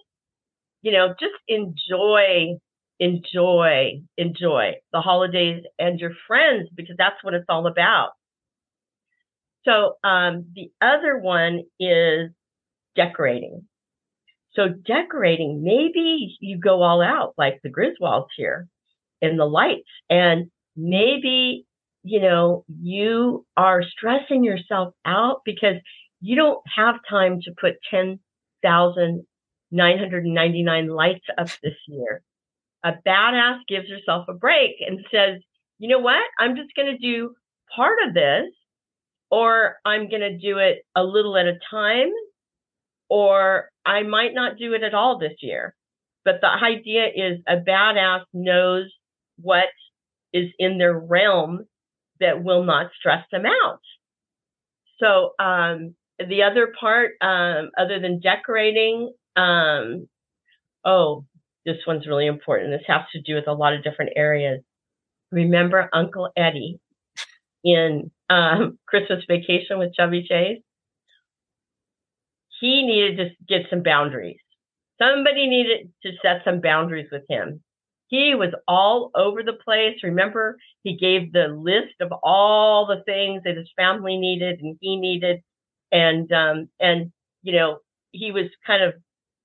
you 0.82 0.92
know, 0.92 1.10
just 1.20 1.34
enjoy, 1.48 2.58
enjoy, 3.00 4.02
enjoy 4.18 4.74
the 4.94 5.02
holidays 5.02 5.64
and 5.78 6.00
your 6.00 6.12
friends 6.28 6.70
because 6.76 6.96
that's 6.98 7.22
what 7.24 7.34
it's 7.34 7.46
all 7.50 7.68
about. 7.68 8.12
So 9.66 9.96
um, 10.04 10.46
the 10.56 10.72
other 10.82 11.18
one 11.18 11.64
is 11.80 12.32
decorating. 13.00 13.68
So 14.54 14.68
decorating, 14.70 15.64
maybe 15.64 16.38
you 16.40 16.60
go 16.60 16.82
all 16.82 17.02
out 17.02 17.34
like 17.38 17.60
the 17.64 17.70
Griswolds 17.70 18.28
here 18.36 18.68
in 19.22 19.38
the 19.38 19.46
lights, 19.46 19.90
and 20.10 20.50
maybe 20.76 21.66
you 22.04 22.22
know 22.22 22.66
you 22.82 23.46
are 23.56 23.84
stressing 23.84 24.44
yourself 24.44 24.94
out 25.06 25.42
because 25.46 25.76
you 26.22 26.36
don't 26.36 26.62
have 26.76 26.96
time 27.10 27.42
to 27.42 27.52
put 27.60 27.76
ten 27.90 28.20
thousand 28.64 29.26
999 29.72 30.88
lights 30.88 31.26
up 31.38 31.48
this 31.62 31.76
year. 31.88 32.22
A 32.84 32.94
badass 33.06 33.60
gives 33.68 33.90
herself 33.90 34.26
a 34.30 34.34
break 34.34 34.76
and 34.86 35.00
says, 35.12 35.42
you 35.78 35.90
know 35.90 36.00
what? 36.00 36.24
I'm 36.40 36.56
just 36.56 36.74
going 36.76 36.92
to 36.92 36.98
do 36.98 37.36
part 37.76 37.98
of 38.08 38.14
this, 38.14 38.46
or 39.30 39.76
I'm 39.86 40.10
going 40.10 40.22
to 40.22 40.38
do 40.38 40.58
it 40.58 40.80
a 40.96 41.04
little 41.04 41.38
at 41.38 41.46
a 41.46 41.60
time, 41.70 42.10
or 43.10 43.70
I 43.86 44.04
might 44.04 44.34
not 44.34 44.58
do 44.58 44.74
it 44.74 44.84
at 44.84 44.94
all 44.94 45.18
this 45.18 45.36
year. 45.42 45.76
But 46.26 46.42
the 46.42 46.48
idea 46.48 47.06
is 47.08 47.40
a 47.48 47.58
badass 47.58 48.24
knows 48.34 48.92
what 49.38 49.70
is 50.34 50.50
in 50.60 50.78
their 50.78 50.98
realm 50.98 51.66
that 52.20 52.44
will 52.44 52.64
not 52.64 52.92
stress 53.00 53.26
them 53.32 53.46
out. 53.46 53.80
So, 55.02 55.32
um, 55.40 55.96
the 56.20 56.44
other 56.44 56.74
part, 56.78 57.12
um, 57.22 57.72
other 57.78 58.00
than 58.02 58.20
decorating, 58.20 59.14
um, 59.38 60.08
oh, 60.84 61.26
this 61.66 61.78
one's 61.88 62.08
really 62.08 62.28
important. 62.28 62.72
This 62.72 62.86
has 62.88 63.02
to 63.14 63.22
do 63.22 63.36
with 63.36 63.48
a 63.48 63.54
lot 63.54 63.74
of 63.74 63.84
different 63.84 64.12
areas. 64.16 64.62
Remember 65.32 65.90
Uncle 65.94 66.30
Eddie 66.36 66.80
in 67.64 68.12
um, 68.30 68.78
Christmas 68.88 69.24
Vacation 69.28 69.80
with 69.80 69.94
Chevy 69.96 70.26
Chase? 70.28 70.62
He 72.60 72.86
needed 72.86 73.18
to 73.18 73.46
get 73.48 73.70
some 73.70 73.84
boundaries. 73.84 74.40
Somebody 75.02 75.48
needed 75.48 75.92
to 76.04 76.12
set 76.22 76.42
some 76.44 76.60
boundaries 76.60 77.08
with 77.12 77.24
him. 77.30 77.62
He 78.08 78.36
was 78.36 78.54
all 78.68 79.12
over 79.16 79.44
the 79.44 79.54
place. 79.54 79.98
Remember, 80.04 80.58
he 80.84 80.98
gave 80.98 81.32
the 81.32 81.48
list 81.48 82.02
of 82.02 82.12
all 82.24 82.88
the 82.88 83.04
things 83.04 83.44
that 83.46 83.56
his 83.56 83.70
family 83.76 84.18
needed 84.18 84.60
and 84.62 84.78
he 84.82 84.98
needed, 84.98 85.42
and 85.92 86.32
um, 86.32 86.70
and 86.80 87.12
you 87.44 87.54
know 87.54 87.80
he 88.12 88.32
was 88.32 88.48
kind 88.66 88.84
of 88.84 88.96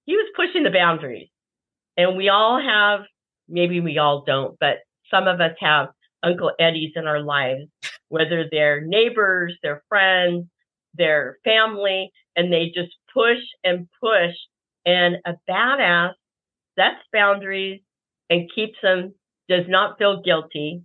he 0.06 0.16
was 0.16 0.30
pushing 0.34 0.62
the 0.64 0.70
boundaries. 0.70 1.28
And 1.96 2.16
we 2.16 2.28
all 2.28 2.60
have, 2.60 3.00
maybe 3.48 3.80
we 3.80 3.98
all 3.98 4.24
don't, 4.26 4.58
but 4.58 4.78
some 5.10 5.28
of 5.28 5.40
us 5.40 5.52
have 5.60 5.88
Uncle 6.22 6.52
Eddies 6.58 6.92
in 6.96 7.06
our 7.06 7.20
lives, 7.20 7.66
whether 8.08 8.46
they're 8.50 8.80
neighbors, 8.80 9.56
their 9.62 9.82
friends, 9.88 10.46
their 10.94 11.38
family, 11.44 12.10
and 12.36 12.52
they 12.52 12.72
just 12.74 12.92
push 13.14 13.40
and 13.64 13.88
push. 14.02 14.34
And 14.86 15.18
a 15.26 15.34
badass 15.50 16.14
sets 16.78 17.02
boundaries 17.12 17.82
and 18.30 18.50
keeps 18.54 18.78
them, 18.82 19.14
does 19.48 19.66
not 19.68 19.98
feel 19.98 20.22
guilty. 20.22 20.82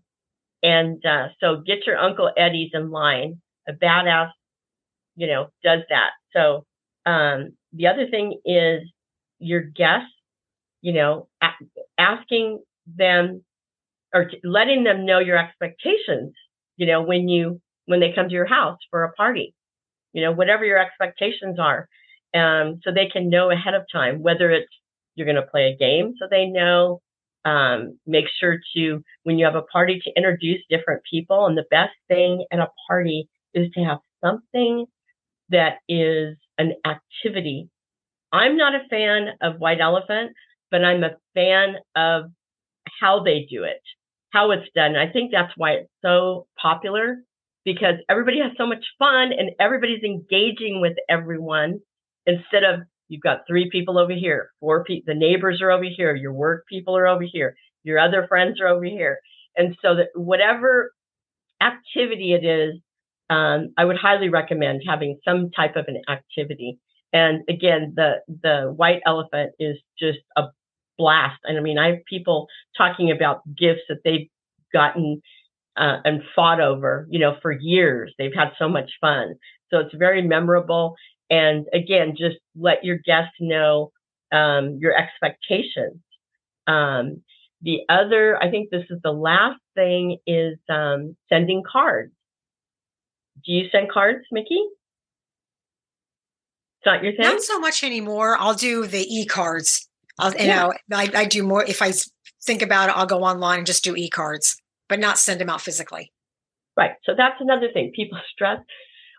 And 0.64 1.06
uh, 1.06 1.30
so 1.40 1.58
get 1.66 1.88
your 1.88 1.98
Uncle 1.98 2.32
Eddies 2.38 2.72
in 2.74 2.92
line. 2.92 3.42
A 3.68 3.74
badass, 3.74 4.32
you 5.16 5.28
know, 5.28 5.48
does 5.64 5.82
that. 5.90 6.12
So 6.36 6.66
um, 7.06 7.54
the 7.74 7.88
other 7.88 8.08
thing 8.08 8.40
is 8.46 8.82
your 9.40 9.62
guests, 9.62 10.12
you 10.82 10.94
know, 10.94 11.28
a- 11.42 11.66
asking 12.00 12.64
them 12.88 13.44
or 14.14 14.32
letting 14.44 14.84
them 14.84 15.06
know 15.06 15.20
your 15.20 15.38
expectations, 15.38 16.34
you 16.78 16.88
know, 16.88 17.02
when 17.04 17.30
you 17.30 17.62
when 17.86 18.00
they 18.00 18.14
come 18.14 18.30
to 18.30 18.36
your 18.36 18.46
house 18.48 18.80
for 18.92 19.04
a 19.04 19.14
party. 19.14 19.54
you 20.14 20.22
know, 20.24 20.32
whatever 20.32 20.66
your 20.66 20.80
expectations 20.80 21.60
are. 21.60 21.88
Um, 22.34 22.80
so 22.84 22.92
they 22.94 23.08
can 23.08 23.30
know 23.30 23.50
ahead 23.52 23.74
of 23.74 23.84
time 23.92 24.22
whether 24.22 24.52
it's 24.52 24.72
you're 25.16 25.26
going 25.26 25.36
to 25.36 25.42
play 25.42 25.72
a 25.74 25.78
game 25.78 26.14
so 26.20 26.28
they 26.30 26.46
know. 26.46 27.02
Um, 27.46 27.98
make 28.06 28.26
sure 28.40 28.60
to, 28.76 29.02
when 29.24 29.40
you 29.40 29.46
have 29.46 29.56
a 29.56 29.62
party, 29.62 30.02
to 30.04 30.12
introduce 30.18 30.60
different 30.70 31.02
people. 31.10 31.46
And 31.46 31.58
the 31.58 31.66
best 31.72 31.94
thing 32.10 32.46
at 32.52 32.60
a 32.60 32.68
party 32.88 33.30
is 33.54 33.72
to 33.74 33.84
have 33.86 34.00
something 34.24 34.86
that 35.50 35.78
is 35.88 36.38
an 36.58 36.74
activity. 36.86 37.70
I'm 38.32 38.58
not 38.58 38.76
a 38.76 38.88
fan 38.90 39.30
of 39.42 39.60
White 39.60 39.80
Elephant, 39.82 40.34
but 40.70 40.84
I'm 40.84 41.04
a 41.04 41.16
fan 41.34 41.76
of 41.96 42.26
how 43.00 43.24
they 43.24 43.48
do 43.50 43.64
it, 43.64 43.82
how 44.32 44.52
it's 44.52 44.70
done. 44.76 44.96
I 44.96 45.12
think 45.12 45.32
that's 45.32 45.54
why 45.56 45.72
it's 45.72 45.90
so 46.04 46.46
popular 46.62 47.18
because 47.66 47.96
everybody 48.10 48.40
has 48.40 48.52
so 48.58 48.68
much 48.68 48.86
fun 48.98 49.32
and 49.32 49.52
everybody's 49.60 50.04
engaging 50.04 50.82
with 50.82 50.94
everyone 51.10 51.80
instead 52.30 52.64
of 52.64 52.82
you've 53.08 53.22
got 53.22 53.42
three 53.48 53.70
people 53.70 53.98
over 53.98 54.14
here, 54.14 54.52
four 54.60 54.84
people, 54.84 55.14
the 55.14 55.20
neighbors 55.20 55.62
are 55.62 55.72
over 55.72 55.86
here, 55.86 56.16
your 56.16 56.34
work 56.34 56.66
people 56.68 56.96
are 56.96 57.08
over 57.08 57.24
here, 57.24 57.56
your 57.84 58.00
other 58.00 58.26
friends 58.28 58.60
are 58.62 58.68
over 58.68 58.86
here. 58.86 59.20
And 59.58 59.76
so 59.82 59.96
that 59.96 60.10
whatever 60.14 60.94
activity 61.62 62.34
it 62.34 62.46
is, 62.46 62.76
um, 63.30 63.74
I 63.78 63.86
would 63.86 63.98
highly 63.98 64.30
recommend 64.30 64.82
having 64.88 65.20
some 65.26 65.52
type 65.52 65.76
of 65.76 65.86
an 65.88 66.02
activity. 66.10 66.80
And 67.12 67.42
again, 67.50 67.94
the 67.96 68.22
the 68.28 68.74
white 68.76 69.02
elephant 69.06 69.52
is 69.60 69.78
just 69.98 70.20
a 70.38 70.44
blast. 70.98 71.40
And 71.46 71.58
I 71.58 71.62
mean, 71.62 71.80
I 71.80 71.88
have 71.88 72.06
people 72.08 72.48
talking 72.78 73.12
about 73.12 73.42
gifts 73.58 73.82
that 73.90 74.00
they've 74.04 74.30
gotten 74.72 75.22
uh, 75.78 75.98
and 76.06 76.22
fought 76.36 76.60
over, 76.62 77.08
you 77.10 77.20
know, 77.20 77.38
for 77.42 77.52
years. 77.52 78.14
They've 78.18 78.34
had 78.36 78.50
so 78.60 78.68
much 78.70 78.92
fun. 79.02 79.36
So 79.72 79.80
it's 79.80 79.96
very 79.96 80.22
memorable. 80.22 80.96
And 81.30 81.68
again, 81.74 82.16
just 82.18 82.38
let 82.56 82.84
your 82.84 82.98
guests 82.98 83.36
know 83.40 83.92
um, 84.32 84.78
your 84.80 84.94
expectations. 84.96 86.02
Um, 86.68 87.22
the 87.62 87.80
other, 87.90 88.42
I 88.42 88.50
think 88.50 88.70
this 88.70 88.86
is 88.90 89.00
the 89.04 89.12
last 89.12 89.60
thing, 89.76 90.18
is 90.26 90.58
um, 90.70 91.16
sending 91.28 91.64
cards. 91.70 92.14
Do 93.46 93.52
you 93.52 93.70
send 93.72 93.92
cards, 93.92 94.26
Mikki? 94.32 94.62
It's 96.80 96.86
not 96.86 97.04
your 97.04 97.14
thing? 97.14 97.24
Not 97.24 97.42
so 97.42 97.60
much 97.60 97.84
anymore. 97.84 98.38
I'll 98.40 98.54
do 98.54 98.88
the 98.88 99.02
e 99.02 99.26
cards. 99.26 99.90
I'll, 100.18 100.32
you 100.32 100.48
yeah. 100.48 100.68
know, 100.90 100.98
I, 100.98 101.10
I 101.16 101.26
do 101.26 101.44
more. 101.44 101.64
If 101.64 101.82
I 101.82 101.92
think 102.44 102.62
about 102.62 102.90
it, 102.90 102.98
I'll 102.98 103.06
go 103.06 103.24
online 103.24 103.60
and 103.60 103.68
just 103.68 103.84
do 103.84 103.96
e 103.96 104.10
cards, 104.10 104.62
but 104.88 105.00
not 105.00 105.18
send 105.18 105.42
them 105.42 105.50
out 105.50 105.62
physically. 105.62 106.12
Right. 106.78 106.92
So 107.04 107.14
that's 107.18 107.36
another 107.42 107.68
thing. 107.74 107.92
People 107.94 108.20
stress. 108.32 108.60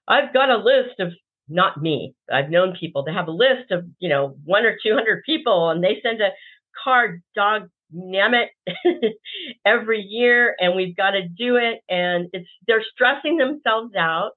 I've 0.08 0.32
got 0.32 0.48
a 0.48 0.56
list 0.56 0.98
of 0.98 1.12
not 1.50 1.80
me. 1.82 2.14
I've 2.32 2.50
known 2.50 2.76
people 2.78 3.04
to 3.04 3.12
have 3.12 3.28
a 3.28 3.32
list 3.32 3.70
of, 3.70 3.84
you 3.98 4.08
know, 4.08 4.36
one 4.44 4.64
or 4.64 4.76
200 4.82 5.22
people 5.24 5.70
and 5.70 5.82
they 5.82 6.00
send 6.02 6.20
a 6.20 6.30
card, 6.84 7.22
dog, 7.34 7.68
damn 7.92 8.34
it, 8.34 8.50
every 9.64 10.00
year 10.00 10.56
and 10.58 10.76
we've 10.76 10.96
got 10.96 11.12
to 11.12 11.28
do 11.28 11.56
it. 11.56 11.80
And 11.88 12.28
it's, 12.32 12.48
they're 12.66 12.84
stressing 12.94 13.36
themselves 13.36 13.94
out. 13.96 14.32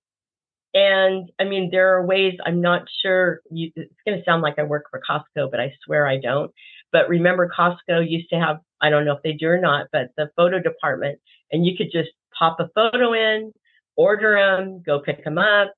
And 0.74 1.30
I 1.40 1.44
mean, 1.44 1.70
there 1.72 1.96
are 1.96 2.06
ways 2.06 2.34
I'm 2.44 2.62
not 2.62 2.84
sure 3.04 3.42
you, 3.52 3.72
it's 3.76 3.94
going 4.08 4.18
to 4.18 4.24
sound 4.26 4.42
like 4.42 4.58
I 4.58 4.64
work 4.64 4.86
for 4.90 5.02
Costco, 5.08 5.52
but 5.52 5.60
I 5.60 5.74
swear 5.86 6.08
I 6.08 6.20
don't. 6.20 6.52
But 6.92 7.10
remember, 7.10 7.52
Costco 7.56 8.10
used 8.10 8.30
to 8.30 8.40
have, 8.40 8.58
I 8.82 8.90
don't 8.90 9.06
know 9.06 9.16
if 9.16 9.24
they 9.24 9.34
do 9.34 9.48
or 9.48 9.60
not, 9.60 9.88
but 9.92 10.10
the 10.18 10.30
photo 10.36 10.60
department, 10.60 11.20
and 11.52 11.66
you 11.66 11.78
could 11.78 11.92
just 11.92 12.10
pop 12.38 12.60
a 12.60 12.70
photo 12.74 13.14
in, 13.14 13.54
order 13.96 14.36
them, 14.36 14.82
go 14.84 15.00
pick 15.00 15.24
them 15.24 15.38
up, 15.38 15.74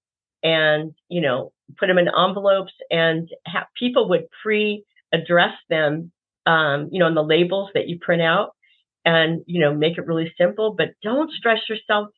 and 0.46 0.94
you 1.10 1.22
know 1.22 1.52
put 1.78 1.88
them 1.88 1.98
in 1.98 2.08
envelopes 2.08 2.74
and 2.92 3.28
have, 3.46 3.66
people 3.78 4.08
would 4.08 4.28
pre-address 4.42 5.56
them 5.70 6.12
um, 6.46 6.88
you 6.92 7.00
know 7.00 7.08
on 7.08 7.16
the 7.16 7.24
labels 7.24 7.72
that 7.74 7.90
you 7.90 8.00
print 8.00 8.22
out 8.22 8.52
and 9.04 9.42
you 9.48 9.60
know 9.60 9.74
make 9.74 9.98
it 9.98 10.08
really 10.08 10.32
simple 10.38 10.74
but 10.78 10.90
don't 11.04 11.32
stress 11.34 11.60
yourself 11.68 12.10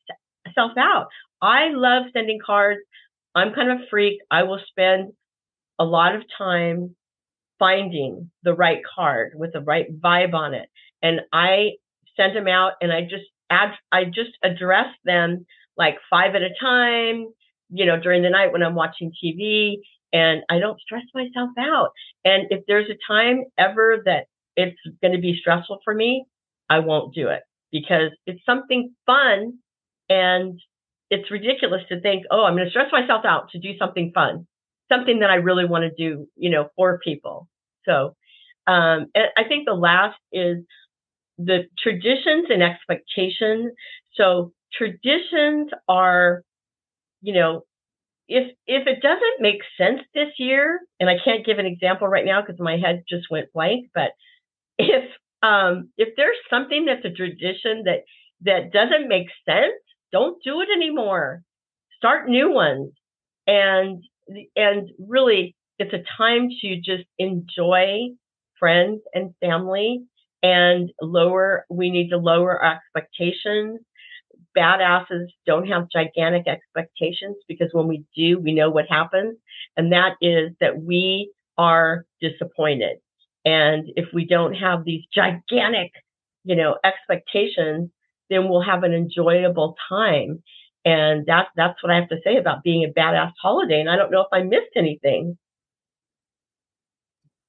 self 0.54 0.72
out. 0.78 1.08
I 1.42 1.68
love 1.70 2.04
sending 2.12 2.38
cards. 2.44 2.80
I'm 3.34 3.54
kind 3.54 3.70
of 3.70 3.78
a 3.80 3.86
freak. 3.90 4.20
I 4.30 4.44
will 4.44 4.60
spend 4.68 5.12
a 5.78 5.84
lot 5.84 6.14
of 6.14 6.22
time 6.36 6.96
finding 7.58 8.30
the 8.44 8.54
right 8.54 8.80
card 8.94 9.32
with 9.34 9.52
the 9.52 9.60
right 9.60 9.86
vibe 10.00 10.34
on 10.34 10.54
it 10.54 10.68
and 11.02 11.20
i 11.32 11.70
send 12.16 12.36
them 12.36 12.46
out 12.48 12.72
and 12.80 12.92
i 12.92 13.02
just 13.02 13.24
add 13.50 13.70
i 13.92 14.04
just 14.04 14.30
address 14.44 14.86
them 15.04 15.44
like 15.76 15.96
five 16.08 16.34
at 16.34 16.42
a 16.42 16.50
time 16.60 17.26
you 17.70 17.86
know, 17.86 17.98
during 18.00 18.22
the 18.22 18.30
night 18.30 18.52
when 18.52 18.62
I'm 18.62 18.74
watching 18.74 19.12
TV 19.22 19.76
and 20.12 20.42
I 20.48 20.58
don't 20.58 20.80
stress 20.80 21.04
myself 21.14 21.50
out. 21.58 21.90
And 22.24 22.46
if 22.50 22.64
there's 22.66 22.88
a 22.90 22.98
time 23.12 23.44
ever 23.58 24.02
that 24.04 24.26
it's 24.56 24.78
going 25.02 25.12
to 25.12 25.20
be 25.20 25.36
stressful 25.40 25.80
for 25.84 25.94
me, 25.94 26.24
I 26.70 26.80
won't 26.80 27.14
do 27.14 27.28
it 27.28 27.42
because 27.70 28.10
it's 28.26 28.44
something 28.46 28.94
fun 29.06 29.58
and 30.08 30.58
it's 31.10 31.30
ridiculous 31.30 31.82
to 31.88 32.00
think, 32.00 32.24
oh, 32.30 32.44
I'm 32.44 32.54
going 32.54 32.66
to 32.66 32.70
stress 32.70 32.92
myself 32.92 33.24
out 33.24 33.50
to 33.50 33.58
do 33.58 33.76
something 33.78 34.12
fun, 34.14 34.46
something 34.90 35.20
that 35.20 35.30
I 35.30 35.36
really 35.36 35.64
want 35.64 35.84
to 35.84 35.90
do, 35.90 36.26
you 36.36 36.50
know, 36.50 36.68
for 36.76 36.98
people. 37.02 37.48
So, 37.84 38.14
um, 38.66 39.06
and 39.14 39.28
I 39.36 39.44
think 39.48 39.66
the 39.66 39.74
last 39.74 40.18
is 40.32 40.58
the 41.38 41.64
traditions 41.82 42.46
and 42.50 42.62
expectations. 42.62 43.72
So 44.14 44.52
traditions 44.74 45.70
are 45.88 46.42
you 47.22 47.34
know, 47.34 47.62
if 48.28 48.52
if 48.66 48.86
it 48.86 49.02
doesn't 49.02 49.40
make 49.40 49.60
sense 49.78 50.00
this 50.14 50.30
year, 50.38 50.80
and 51.00 51.08
I 51.10 51.16
can't 51.24 51.46
give 51.46 51.58
an 51.58 51.66
example 51.66 52.08
right 52.08 52.24
now 52.24 52.40
because 52.42 52.60
my 52.60 52.76
head 52.78 53.04
just 53.08 53.26
went 53.30 53.52
blank, 53.52 53.88
but 53.94 54.10
if 54.78 55.04
um, 55.42 55.90
if 55.98 56.14
there's 56.16 56.36
something 56.50 56.86
that's 56.86 57.04
a 57.04 57.10
tradition 57.16 57.84
that 57.84 58.00
that 58.42 58.72
doesn't 58.72 59.08
make 59.08 59.28
sense, 59.48 59.74
don't 60.12 60.42
do 60.44 60.60
it 60.60 60.68
anymore. 60.74 61.42
Start 61.96 62.28
new 62.28 62.52
ones, 62.52 62.92
and 63.46 64.02
and 64.56 64.90
really, 64.98 65.56
it's 65.78 65.92
a 65.94 66.04
time 66.16 66.48
to 66.62 66.76
just 66.76 67.04
enjoy 67.18 68.08
friends 68.58 69.00
and 69.14 69.34
family 69.40 70.02
and 70.42 70.90
lower. 71.00 71.64
We 71.70 71.90
need 71.90 72.10
to 72.10 72.18
lower 72.18 72.62
our 72.62 72.76
expectations 72.76 73.80
badasses 74.58 75.26
don't 75.46 75.68
have 75.68 75.90
gigantic 75.90 76.48
expectations 76.48 77.36
because 77.46 77.68
when 77.72 77.86
we 77.86 78.04
do, 78.16 78.38
we 78.38 78.52
know 78.52 78.70
what 78.70 78.86
happens. 78.88 79.36
And 79.76 79.92
that 79.92 80.16
is 80.20 80.50
that 80.60 80.82
we 80.82 81.32
are 81.56 82.04
disappointed. 82.20 82.98
And 83.44 83.88
if 83.96 84.06
we 84.12 84.26
don't 84.26 84.54
have 84.54 84.84
these 84.84 85.04
gigantic, 85.14 85.92
you 86.44 86.56
know, 86.56 86.76
expectations, 86.84 87.90
then 88.30 88.48
we'll 88.48 88.62
have 88.62 88.82
an 88.82 88.92
enjoyable 88.92 89.76
time. 89.88 90.42
And 90.84 91.24
that's 91.26 91.48
that's 91.56 91.82
what 91.82 91.92
I 91.92 91.96
have 91.96 92.08
to 92.08 92.20
say 92.24 92.36
about 92.36 92.62
being 92.62 92.84
a 92.84 92.92
badass 92.92 93.32
holiday. 93.40 93.80
And 93.80 93.90
I 93.90 93.96
don't 93.96 94.10
know 94.10 94.20
if 94.20 94.28
I 94.32 94.42
missed 94.42 94.76
anything. 94.76 95.38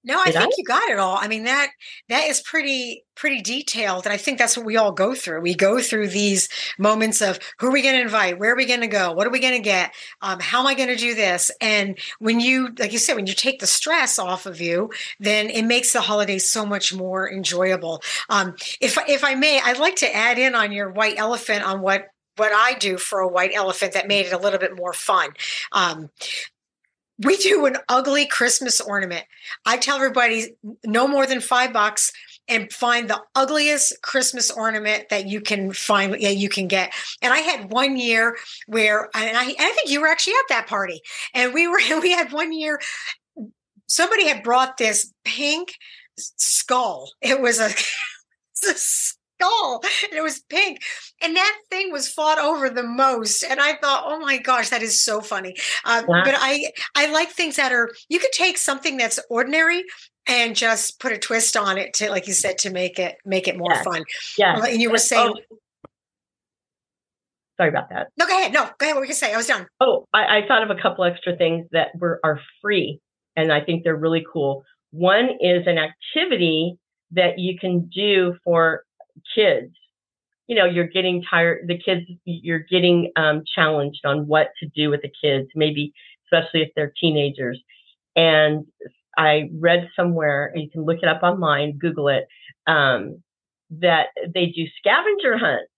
No, 0.04 0.20
I 0.20 0.26
Did 0.26 0.36
think 0.36 0.54
I? 0.54 0.56
you 0.58 0.64
got 0.64 0.90
it 0.90 0.98
all. 1.00 1.18
I 1.20 1.28
mean 1.28 1.44
that 1.44 1.70
that 2.08 2.28
is 2.30 2.42
pretty 2.42 3.04
pretty 3.16 3.42
detailed, 3.42 4.06
and 4.06 4.14
I 4.14 4.18
think 4.18 4.38
that's 4.38 4.56
what 4.56 4.66
we 4.66 4.78
all 4.78 4.94
go 4.94 5.14
through. 5.14 5.42
We 5.42 5.54
go 5.54 5.82
through 5.82 6.08
these 6.08 6.48
moments 6.78 7.22
of 7.22 7.38
who 7.60 7.68
are 7.68 7.72
we 7.72 7.82
going 7.82 7.96
to 7.96 8.02
invite, 8.02 8.40
where 8.40 8.54
are 8.54 8.56
we 8.56 8.66
going 8.66 8.80
to 8.80 8.88
go, 8.88 9.12
what 9.12 9.28
are 9.28 9.32
we 9.32 9.42
going 9.42 9.56
to 9.56 9.60
get, 9.60 9.94
um, 10.22 10.40
how 10.40 10.62
am 10.62 10.68
I 10.68 10.74
going 10.74 10.88
to 10.88 10.96
do 10.96 11.16
this? 11.16 11.52
And 11.60 11.98
when 12.20 12.40
you, 12.40 12.70
like 12.80 12.94
you 12.94 12.98
said, 12.98 13.16
when 13.16 13.28
you 13.28 13.34
take 13.34 13.60
the 13.60 13.68
stress 13.68 14.18
off 14.18 14.46
of 14.46 14.62
you, 14.62 14.90
then 15.20 15.50
it 15.50 15.64
makes 15.64 15.92
the 15.92 16.00
holidays 16.00 16.50
so 16.50 16.66
much 16.66 16.94
more 16.94 17.30
enjoyable. 17.30 18.02
Um, 18.30 18.56
if 18.80 18.98
if 19.10 19.26
I 19.26 19.36
may, 19.36 19.60
I'd 19.62 19.80
like 19.80 19.98
to 19.98 20.16
add 20.16 20.40
in 20.40 20.56
on 20.56 20.72
your 20.72 20.90
white 20.92 21.18
elephant 21.18 21.64
on 21.66 21.82
what 21.82 22.06
what 22.38 22.54
I 22.54 22.76
do 22.76 22.98
for 22.98 23.20
a 23.20 23.28
white 23.28 23.52
elephant 23.54 23.94
that 23.94 24.08
made 24.08 24.26
it 24.28 24.32
a 24.34 24.38
little 24.38 24.60
bit 24.60 24.78
more 24.78 24.94
fun. 24.94 25.32
Um, 25.74 26.10
we 27.24 27.38
do 27.38 27.66
an 27.66 27.78
ugly 27.90 28.26
Christmas 28.26 28.80
ornament. 28.80 29.26
I 29.66 29.78
tell 29.78 29.98
everybody 29.98 30.56
no 30.86 31.08
more 31.08 31.26
than 31.26 31.42
five 31.42 31.74
bucks 31.74 32.12
and 32.48 32.72
find 32.74 33.10
the 33.10 33.22
ugliest 33.36 34.02
Christmas 34.02 34.50
ornament 34.50 35.10
that 35.10 35.28
you 35.28 35.42
can 35.42 35.72
find, 35.72 36.20
yeah, 36.20 36.30
you 36.30 36.50
can 36.50 36.68
get. 36.68 36.94
And 37.22 37.32
I 37.32 37.40
had 37.40 37.72
one 37.72 37.98
year 37.98 38.38
where, 38.68 39.10
and 39.14 39.38
I, 39.38 39.54
I 39.60 39.72
think 39.74 39.90
you 39.90 40.02
were 40.02 40.08
actually 40.08 40.34
at 40.34 40.50
that 40.50 40.68
party, 40.68 41.02
and 41.34 41.54
we 41.54 41.68
were, 41.68 41.80
we 42.02 42.12
had 42.12 42.32
one 42.32 42.52
year, 42.52 42.80
somebody 43.88 44.28
had 44.28 44.44
brought 44.44 44.78
this 44.78 45.14
pink 45.26 45.76
skull. 46.18 47.12
It 47.22 47.42
was 47.42 47.60
a, 47.60 47.70
skull 49.40 49.82
and 50.10 50.18
it 50.18 50.22
was 50.22 50.42
pink 50.50 50.80
and 51.22 51.36
that 51.36 51.60
thing 51.70 51.92
was 51.92 52.10
fought 52.10 52.40
over 52.40 52.70
the 52.70 52.84
most 52.84 53.44
and 53.44 53.60
i 53.60 53.76
thought 53.76 54.04
oh 54.06 54.20
my 54.20 54.38
gosh 54.38 54.70
that 54.70 54.82
is 54.82 55.04
so 55.04 55.22
funny 55.22 55.56
um, 55.86 56.06
wow. 56.08 56.22
but 56.24 56.36
i 56.38 56.72
i 56.96 57.12
like 57.12 57.30
things 57.30 57.56
that 57.56 57.72
are 57.72 57.90
you 58.10 58.20
could 58.20 58.32
take 58.32 58.58
something 58.58 58.98
that's 58.98 59.20
ordinary 59.30 59.84
and 60.28 60.56
just 60.56 61.00
put 61.00 61.12
a 61.12 61.18
twist 61.18 61.56
on 61.56 61.78
it 61.78 61.94
to 61.94 62.10
like 62.10 62.28
you 62.28 62.34
said 62.34 62.58
to 62.58 62.70
make 62.70 63.00
it 63.00 63.16
make 63.26 63.48
it 63.48 63.58
more 63.58 63.76
fun 63.84 64.04
yeah 64.38 64.64
and 64.66 64.82
you 64.82 64.90
were 64.90 64.98
saying 64.98 65.34
oh. 65.36 65.56
Sorry 67.58 67.68
about 67.68 67.90
that. 67.90 68.08
No, 68.18 68.26
go 68.26 68.40
ahead. 68.40 68.54
No, 68.54 68.70
go 68.78 68.86
ahead. 68.86 68.96
What 68.96 69.02
were 69.02 69.06
you 69.06 69.14
say? 69.14 69.34
I 69.34 69.36
was 69.36 69.48
done. 69.48 69.68
Oh, 69.82 70.08
I, 70.14 70.38
I 70.38 70.42
thought 70.48 70.64
of 70.64 70.70
a 70.70 70.82
couple 70.82 71.04
extra 71.04 71.36
things 71.36 71.68
that 71.74 71.88
were 71.94 72.22
are 72.24 72.40
free, 72.62 73.02
and 73.36 73.52
I 73.52 73.60
think 73.60 73.84
they're 73.84 73.98
really 73.98 74.26
cool. 74.32 74.64
One 74.92 75.28
is 75.42 75.68
an 75.68 75.78
activity 75.78 76.78
that 77.12 77.38
you 77.38 77.60
can 77.60 77.90
do 77.94 78.38
for 78.46 78.86
kids. 79.36 79.74
You 80.48 80.56
know, 80.56 80.66
you're 80.66 80.88
getting 80.88 81.24
tired. 81.30 81.68
The 81.68 81.78
kids, 81.78 82.06
you're 82.26 82.66
getting 82.70 83.12
um, 83.16 83.44
challenged 83.56 84.06
on 84.06 84.28
what 84.28 84.50
to 84.60 84.68
do 84.76 84.90
with 84.90 85.02
the 85.02 85.12
kids. 85.22 85.50
Maybe, 85.56 85.94
especially 86.26 86.62
if 86.62 86.70
they're 86.76 86.94
teenagers. 87.00 87.62
And 88.16 88.66
I 89.18 89.50
read 89.54 89.90
somewhere, 89.96 90.52
you 90.56 90.70
can 90.70 90.86
look 90.86 91.00
it 91.02 91.08
up 91.10 91.24
online, 91.24 91.78
Google 91.78 92.08
it, 92.08 92.28
um, 92.68 93.22
that 93.70 94.08
they 94.34 94.48
do 94.48 94.66
scavenger 94.78 95.38
hunts 95.38 95.72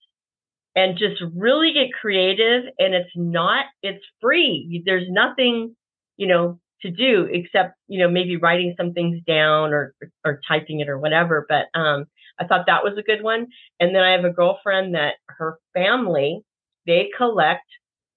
and 0.75 0.97
just 0.97 1.21
really 1.35 1.73
get 1.73 1.93
creative. 1.99 2.63
And 2.79 2.93
it's 2.93 3.11
not, 3.15 3.65
it's 3.83 4.03
free. 4.21 4.81
There's 4.85 5.07
nothing, 5.09 5.75
you 6.17 6.27
know, 6.27 6.59
to 6.81 6.89
do 6.89 7.27
except, 7.31 7.75
you 7.87 7.99
know, 7.99 8.09
maybe 8.09 8.37
writing 8.37 8.73
some 8.77 8.93
things 8.93 9.21
down 9.27 9.73
or, 9.73 9.93
or 10.25 10.39
typing 10.47 10.79
it 10.79 10.89
or 10.89 10.97
whatever. 10.97 11.45
But, 11.47 11.67
um, 11.79 12.05
I 12.41 12.47
thought 12.47 12.65
that 12.67 12.83
was 12.83 12.97
a 12.97 13.03
good 13.03 13.23
one. 13.23 13.47
And 13.79 13.95
then 13.95 14.03
I 14.03 14.11
have 14.11 14.25
a 14.25 14.31
girlfriend 14.31 14.95
that 14.95 15.15
her 15.27 15.59
family, 15.73 16.41
they 16.87 17.09
collect 17.15 17.65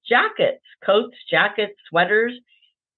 jackets, 0.08 0.62
coats, 0.84 1.16
jackets, 1.30 1.74
sweaters. 1.88 2.32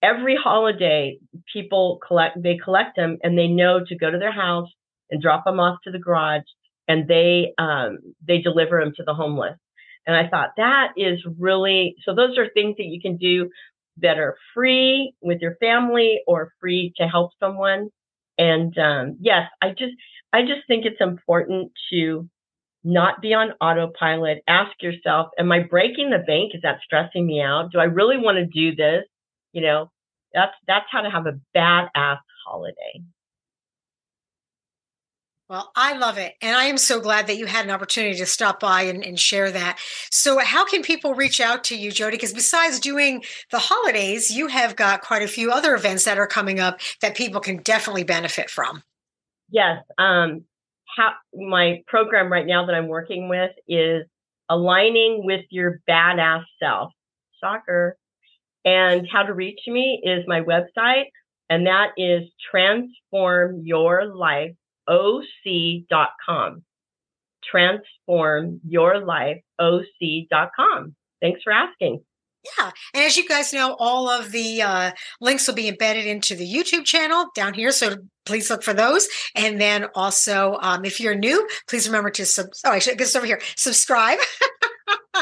Every 0.03 0.37
holiday, 0.37 1.19
people 1.53 1.99
collect, 2.07 2.43
they 2.43 2.57
collect 2.57 2.97
them 2.97 3.19
and 3.23 3.37
they 3.37 3.49
know 3.49 3.85
to 3.85 3.97
go 3.97 4.11
to 4.11 4.19
their 4.19 4.33
house 4.33 4.69
and 5.11 5.23
drop 5.23 5.45
them 5.45 5.59
off 5.61 5.79
to 5.85 5.91
the 5.91 5.99
garage 5.99 6.43
and 6.89 7.09
they 7.09 7.53
um, 7.59 7.99
they 8.27 8.39
deliver 8.39 8.81
them 8.81 8.93
to 8.97 9.03
the 9.05 9.15
homeless. 9.15 9.59
And 10.07 10.17
I 10.17 10.29
thought 10.29 10.51
that 10.57 10.93
is 10.97 11.21
really 11.39 11.97
so. 12.05 12.15
Those 12.15 12.39
are 12.39 12.49
things 12.55 12.77
that 12.79 12.85
you 12.85 13.01
can 13.01 13.17
do 13.17 13.51
that 13.99 14.19
are 14.19 14.37
free 14.55 15.15
with 15.21 15.41
your 15.41 15.57
family 15.57 16.21
or 16.27 16.53
free 16.61 16.93
to 16.99 17.09
help 17.09 17.33
someone. 17.41 17.89
And 18.39 18.77
um, 18.79 19.17
yes, 19.21 19.49
I 19.63 19.71
just 19.71 19.95
I 20.33 20.43
just 20.43 20.67
think 20.67 20.85
it's 20.85 21.01
important 21.01 21.73
to 21.91 22.29
not 22.85 23.21
be 23.21 23.35
on 23.35 23.53
autopilot. 23.61 24.43
Ask 24.47 24.71
yourself, 24.81 25.29
am 25.39 25.51
I 25.51 25.61
breaking 25.61 26.11
the 26.11 26.19
bank? 26.19 26.53
Is 26.55 26.63
that 26.63 26.81
stressing 26.85 27.27
me 27.27 27.41
out? 27.41 27.73
Do 27.73 27.79
I 27.79 27.85
really 27.85 28.17
want 28.17 28.37
to 28.39 28.47
do 28.47 28.75
this? 28.77 29.05
You 29.53 29.63
know, 29.63 29.91
that's 30.33 30.53
that's 30.67 30.87
how 30.91 31.01
to 31.01 31.11
have 31.11 31.27
a 31.27 31.41
badass 31.57 32.19
holiday. 32.47 33.03
Well, 35.49 35.71
I 35.77 35.97
love 35.97 36.19
it. 36.19 36.35
And 36.43 36.57
I 36.57 36.65
am 36.65 36.77
so 36.77 36.99
glad 36.99 37.29
that 37.29 37.37
you 37.37 37.47
had 37.47 37.65
an 37.65 37.71
opportunity 37.71 38.19
to 38.19 38.27
stop 38.27 38.59
by 38.59 38.83
and, 38.83 39.05
and 39.05 39.19
share 39.19 39.53
that. 39.53 39.79
So, 40.11 40.41
how 40.41 40.65
can 40.65 40.83
people 40.83 41.15
reach 41.15 41.41
out 41.41 41.63
to 41.65 41.77
you, 41.77 41.91
Jodie? 41.93 42.13
Because 42.13 42.33
besides 42.33 42.81
doing 42.81 43.23
the 43.53 43.61
holidays, 43.61 44.29
you 44.29 44.49
have 44.49 44.75
got 44.75 45.03
quite 45.03 45.23
a 45.23 45.29
few 45.29 45.53
other 45.53 45.77
events 45.77 46.05
that 46.05 46.19
are 46.19 46.27
coming 46.27 46.59
up 46.59 46.81
that 47.01 47.17
people 47.17 47.41
can 47.41 47.59
definitely 47.59 48.03
benefit 48.03 48.51
from. 48.51 48.83
Yes. 49.51 49.83
Um, 49.99 50.45
how, 50.97 51.13
my 51.35 51.83
program 51.87 52.33
right 52.33 52.47
now 52.47 52.67
that 52.67 52.75
I'm 52.75 52.89
working 52.89 53.29
with 53.29 53.53
is 53.69 54.05
aligning 54.49 55.23
with 55.25 55.45
your 55.51 55.81
badass 55.89 56.45
self. 56.63 56.93
Shocker. 57.43 57.97
And 58.65 59.07
how 59.11 59.23
to 59.23 59.33
reach 59.33 59.61
me 59.69 60.03
is 60.05 60.25
my 60.27 60.41
website, 60.41 61.05
and 61.49 61.67
that 61.69 61.91
is 61.97 62.23
Transform 62.51 63.61
Your 63.63 64.07
Life 64.07 64.57
oc.com. 64.89 66.63
Transform 67.51 68.61
your 68.67 69.01
life 69.05 69.41
oc.com. 69.59 70.95
Thanks 71.21 71.41
for 71.43 71.53
asking. 71.53 72.05
Yeah. 72.59 72.71
And 72.95 73.05
as 73.05 73.17
you 73.17 73.27
guys 73.29 73.53
know, 73.53 73.77
all 73.79 74.09
of 74.09 74.33
the 74.33 74.63
uh, 74.63 74.91
links 75.21 75.47
will 75.47 75.55
be 75.55 75.69
embedded 75.69 76.07
into 76.07 76.35
the 76.35 76.47
YouTube 76.47 76.85
channel 76.85 77.27
down 77.35 77.55
here. 77.55 77.73
So 77.73 77.97
please 78.25 78.51
look 78.51 78.63
for 78.63 78.75
those. 78.75 79.09
And 79.35 79.61
then 79.61 79.87
also, 79.95 80.59
um, 80.61 80.85
if 80.85 81.01
you're 81.01 81.15
new, 81.15 81.47
please 81.69 81.87
remember 81.87 82.11
to 82.11 82.27
sub. 82.27 82.47
Oh, 82.65 82.71
I 82.71 82.79
should 82.79 82.99
get 82.99 83.15
over 83.17 83.27
here. 83.27 83.41
Subscribe. 83.57 84.19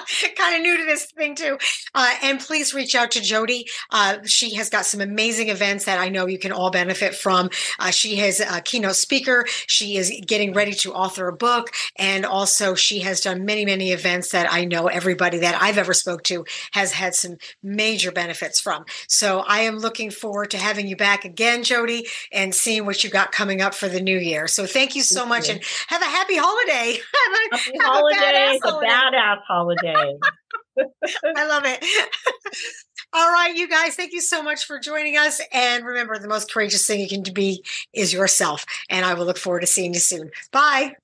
kind 0.37 0.57
of 0.57 0.63
new 0.63 0.77
to 0.79 0.85
this 0.85 1.07
thing 1.07 1.35
too. 1.35 1.59
Uh, 1.95 2.15
and 2.23 2.41
please 2.41 2.75
reach 2.75 2.95
out 2.95 3.11
to 3.13 3.21
Jodie. 3.21 3.65
Uh, 3.91 4.19
she 4.25 4.55
has 4.55 4.71
got 4.71 4.85
some 4.85 5.01
amazing 5.01 5.49
events 5.49 5.85
that 5.85 5.99
I 5.99 6.09
know 6.09 6.27
you 6.27 6.39
can 6.39 6.53
all 6.53 6.71
benefit 6.71 7.15
from. 7.15 7.51
Uh, 7.79 7.91
she 7.91 8.21
is 8.21 8.41
a 8.41 8.61
keynote 8.61 8.97
speaker. 8.97 9.47
She 9.67 9.97
is 9.97 10.13
getting 10.27 10.53
ready 10.53 10.73
to 10.75 10.93
author 10.93 11.29
a 11.29 11.37
book, 11.37 11.71
and 11.97 12.25
also 12.25 12.75
she 12.75 13.01
has 13.01 13.21
done 13.21 13.45
many, 13.45 13.65
many 13.65 13.93
events 13.93 14.31
that 14.31 14.53
I 14.53 14.65
know 14.65 14.87
everybody 14.87 15.39
that 15.39 15.61
I've 15.61 15.79
ever 15.79 15.95
spoke 15.95 16.23
to 16.25 16.45
has 16.73 16.93
had 16.93 17.15
some 17.15 17.37
major 17.63 18.13
benefits 18.13 18.61
from. 18.61 18.85
So 19.09 19.41
I 19.47 19.61
am 19.61 19.79
looking 19.79 20.11
forward 20.11 20.51
to 20.53 20.59
having 20.59 20.89
you 20.89 20.97
back 20.97 21.25
again, 21.25 21.63
Jodie, 21.63 22.07
and 22.33 22.55
seeing 22.55 22.87
what 22.87 23.05
you 23.05 23.11
got 23.11 23.33
coming 23.33 23.61
up 23.61 23.75
for 23.75 23.89
the 23.89 24.01
new 24.01 24.19
year. 24.19 24.49
So 24.49 24.67
thank 24.67 24.95
you 24.95 25.03
so 25.03 25.21
thank 25.21 25.29
much, 25.29 25.49
you. 25.49 25.55
and 25.55 25.65
have 25.89 26.03
a 26.03 26.07
happy 26.07 26.37
holiday. 26.37 26.99
have 27.53 27.53
a, 27.53 27.57
happy 27.57 27.79
have 27.79 27.93
holiday, 27.93 28.17
a 28.17 28.61
badass, 28.61 28.83
a 28.83 28.85
badass 28.85 29.43
holiday. 29.47 29.84
I 31.37 31.47
love 31.47 31.65
it. 31.67 31.85
All 33.13 33.31
right, 33.33 33.55
you 33.55 33.69
guys, 33.69 33.95
thank 33.95 34.13
you 34.13 34.21
so 34.21 34.43
much 34.43 34.65
for 34.65 34.79
joining 34.81 35.17
us. 35.17 35.41
And 35.53 35.85
remember, 35.85 36.19
the 36.19 36.27
most 36.27 36.53
courageous 36.53 36.85
thing 36.85 37.01
you 37.01 37.09
can 37.09 37.23
be 37.33 37.63
is 37.93 38.13
yourself. 38.13 38.67
And 38.91 39.07
I 39.07 39.15
will 39.15 39.25
look 39.25 39.39
forward 39.39 39.61
to 39.61 39.69
seeing 39.69 39.95
you 39.95 40.01
soon. 40.01 40.31
Bye. 40.51 40.97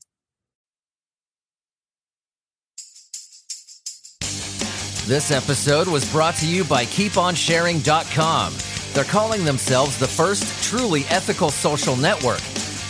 This 5.06 5.30
episode 5.30 5.88
was 5.88 6.10
brought 6.12 6.36
to 6.36 6.46
you 6.46 6.64
by 6.64 6.84
KeepOnSharing.com. 6.84 8.54
They're 8.92 9.04
calling 9.04 9.44
themselves 9.44 9.98
the 9.98 10.06
first 10.06 10.64
truly 10.64 11.04
ethical 11.10 11.50
social 11.50 11.96
network. 11.96 12.40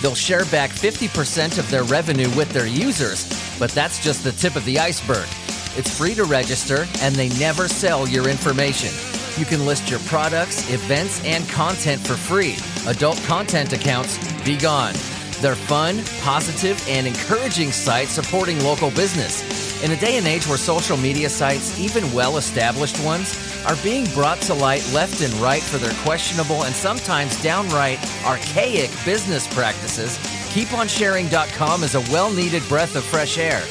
They'll 0.02 0.14
share 0.14 0.44
back 0.46 0.70
50% 0.70 1.58
of 1.58 1.70
their 1.70 1.84
revenue 1.84 2.28
with 2.36 2.50
their 2.52 2.66
users, 2.66 3.28
but 3.58 3.70
that's 3.72 4.02
just 4.02 4.24
the 4.24 4.32
tip 4.32 4.56
of 4.56 4.64
the 4.64 4.78
iceberg. 4.78 5.28
It's 5.76 5.96
free 5.96 6.14
to 6.14 6.24
register, 6.24 6.86
and 7.00 7.14
they 7.14 7.28
never 7.38 7.68
sell 7.68 8.08
your 8.08 8.28
information. 8.28 8.90
You 9.38 9.46
can 9.46 9.64
list 9.64 9.88
your 9.88 10.00
products, 10.00 10.68
events, 10.70 11.24
and 11.24 11.48
content 11.48 12.00
for 12.00 12.14
free. 12.14 12.56
Adult 12.88 13.22
content 13.22 13.72
accounts, 13.72 14.18
be 14.44 14.56
gone. 14.56 14.94
They're 15.40 15.54
fun, 15.54 16.02
positive, 16.20 16.84
and 16.88 17.06
encouraging 17.06 17.72
sites 17.72 18.10
supporting 18.10 18.62
local 18.62 18.90
business. 18.90 19.42
In 19.82 19.92
a 19.92 19.96
day 19.96 20.18
and 20.18 20.26
age 20.26 20.46
where 20.46 20.58
social 20.58 20.98
media 20.98 21.30
sites, 21.30 21.80
even 21.80 22.12
well 22.12 22.36
established 22.36 23.02
ones, 23.02 23.38
are 23.64 23.76
being 23.82 24.04
brought 24.12 24.40
to 24.42 24.54
light 24.54 24.86
left 24.92 25.22
and 25.22 25.32
right 25.34 25.62
for 25.62 25.78
their 25.78 25.94
questionable 26.02 26.64
and 26.64 26.74
sometimes 26.74 27.40
downright 27.42 27.98
archaic 28.26 28.90
business 29.06 29.46
practices, 29.54 30.18
KeepOnSharing.com 30.52 31.84
is 31.84 31.94
a 31.94 32.00
well 32.12 32.30
needed 32.30 32.62
breath 32.68 32.96
of 32.96 33.04
fresh 33.04 33.38
air. 33.38 33.62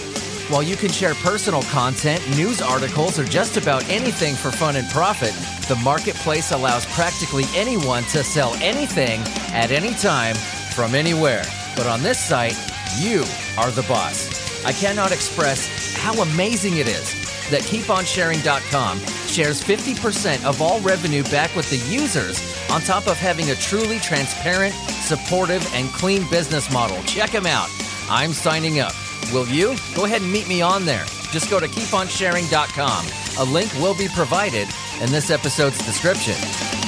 While 0.50 0.64
you 0.64 0.76
can 0.76 0.90
share 0.90 1.14
personal 1.14 1.62
content, 1.64 2.28
news 2.36 2.60
articles, 2.60 3.20
or 3.20 3.24
just 3.24 3.56
about 3.56 3.88
anything 3.88 4.34
for 4.34 4.50
fun 4.50 4.78
and 4.78 4.90
profit, 4.90 5.32
the 5.68 5.76
marketplace 5.84 6.52
allows 6.52 6.88
practically 6.88 7.44
anyone 7.54 8.02
to 8.06 8.24
sell 8.24 8.56
anything 8.56 9.22
at 9.54 9.70
any 9.70 9.94
time 9.94 10.34
from 10.74 10.96
anywhere. 10.96 11.44
But 11.76 11.86
on 11.86 12.02
this 12.02 12.18
site, 12.18 12.58
you 12.98 13.26
are 13.60 13.70
the 13.70 13.86
boss. 13.88 14.66
I 14.66 14.74
cannot 14.74 15.12
express 15.12 15.96
how 15.96 16.20
amazing 16.20 16.78
it 16.78 16.88
is 16.88 17.14
that 17.52 17.62
KeepOnSharing.com 17.62 19.00
shares 19.28 19.62
50% 19.62 20.46
of 20.46 20.64
all 20.64 20.80
revenue 20.80 21.22
back 21.26 21.56
with 21.56 21.70
the 21.70 21.94
users 21.94 22.42
on 22.72 22.82
top 22.82 23.06
of 23.06 23.18
having 23.18 23.52
a 23.52 23.56
truly 23.56 24.00
transparent, 24.00 24.74
supportive, 24.74 25.64
and 25.76 25.90
clean 25.90 26.28
business 26.32 26.72
model. 26.74 27.00
Check 27.04 27.30
them 27.30 27.46
out. 27.46 27.70
I'm 28.10 28.34
signing 28.34 28.80
up. 28.80 28.94
Will 29.32 29.48
you? 29.48 29.76
Go 29.96 30.06
ahead 30.06 30.22
and 30.22 30.32
meet 30.32 30.48
me 30.48 30.62
on 30.62 30.86
there. 30.86 31.06
Just 31.32 31.50
go 31.50 31.60
to 31.60 31.68
keeponsharing.com. 31.68 33.06
A 33.38 33.52
link 33.52 33.72
will 33.76 33.96
be 33.96 34.08
provided 34.08 34.68
in 35.02 35.12
this 35.12 35.30
episode's 35.30 35.78
description. 35.86 36.79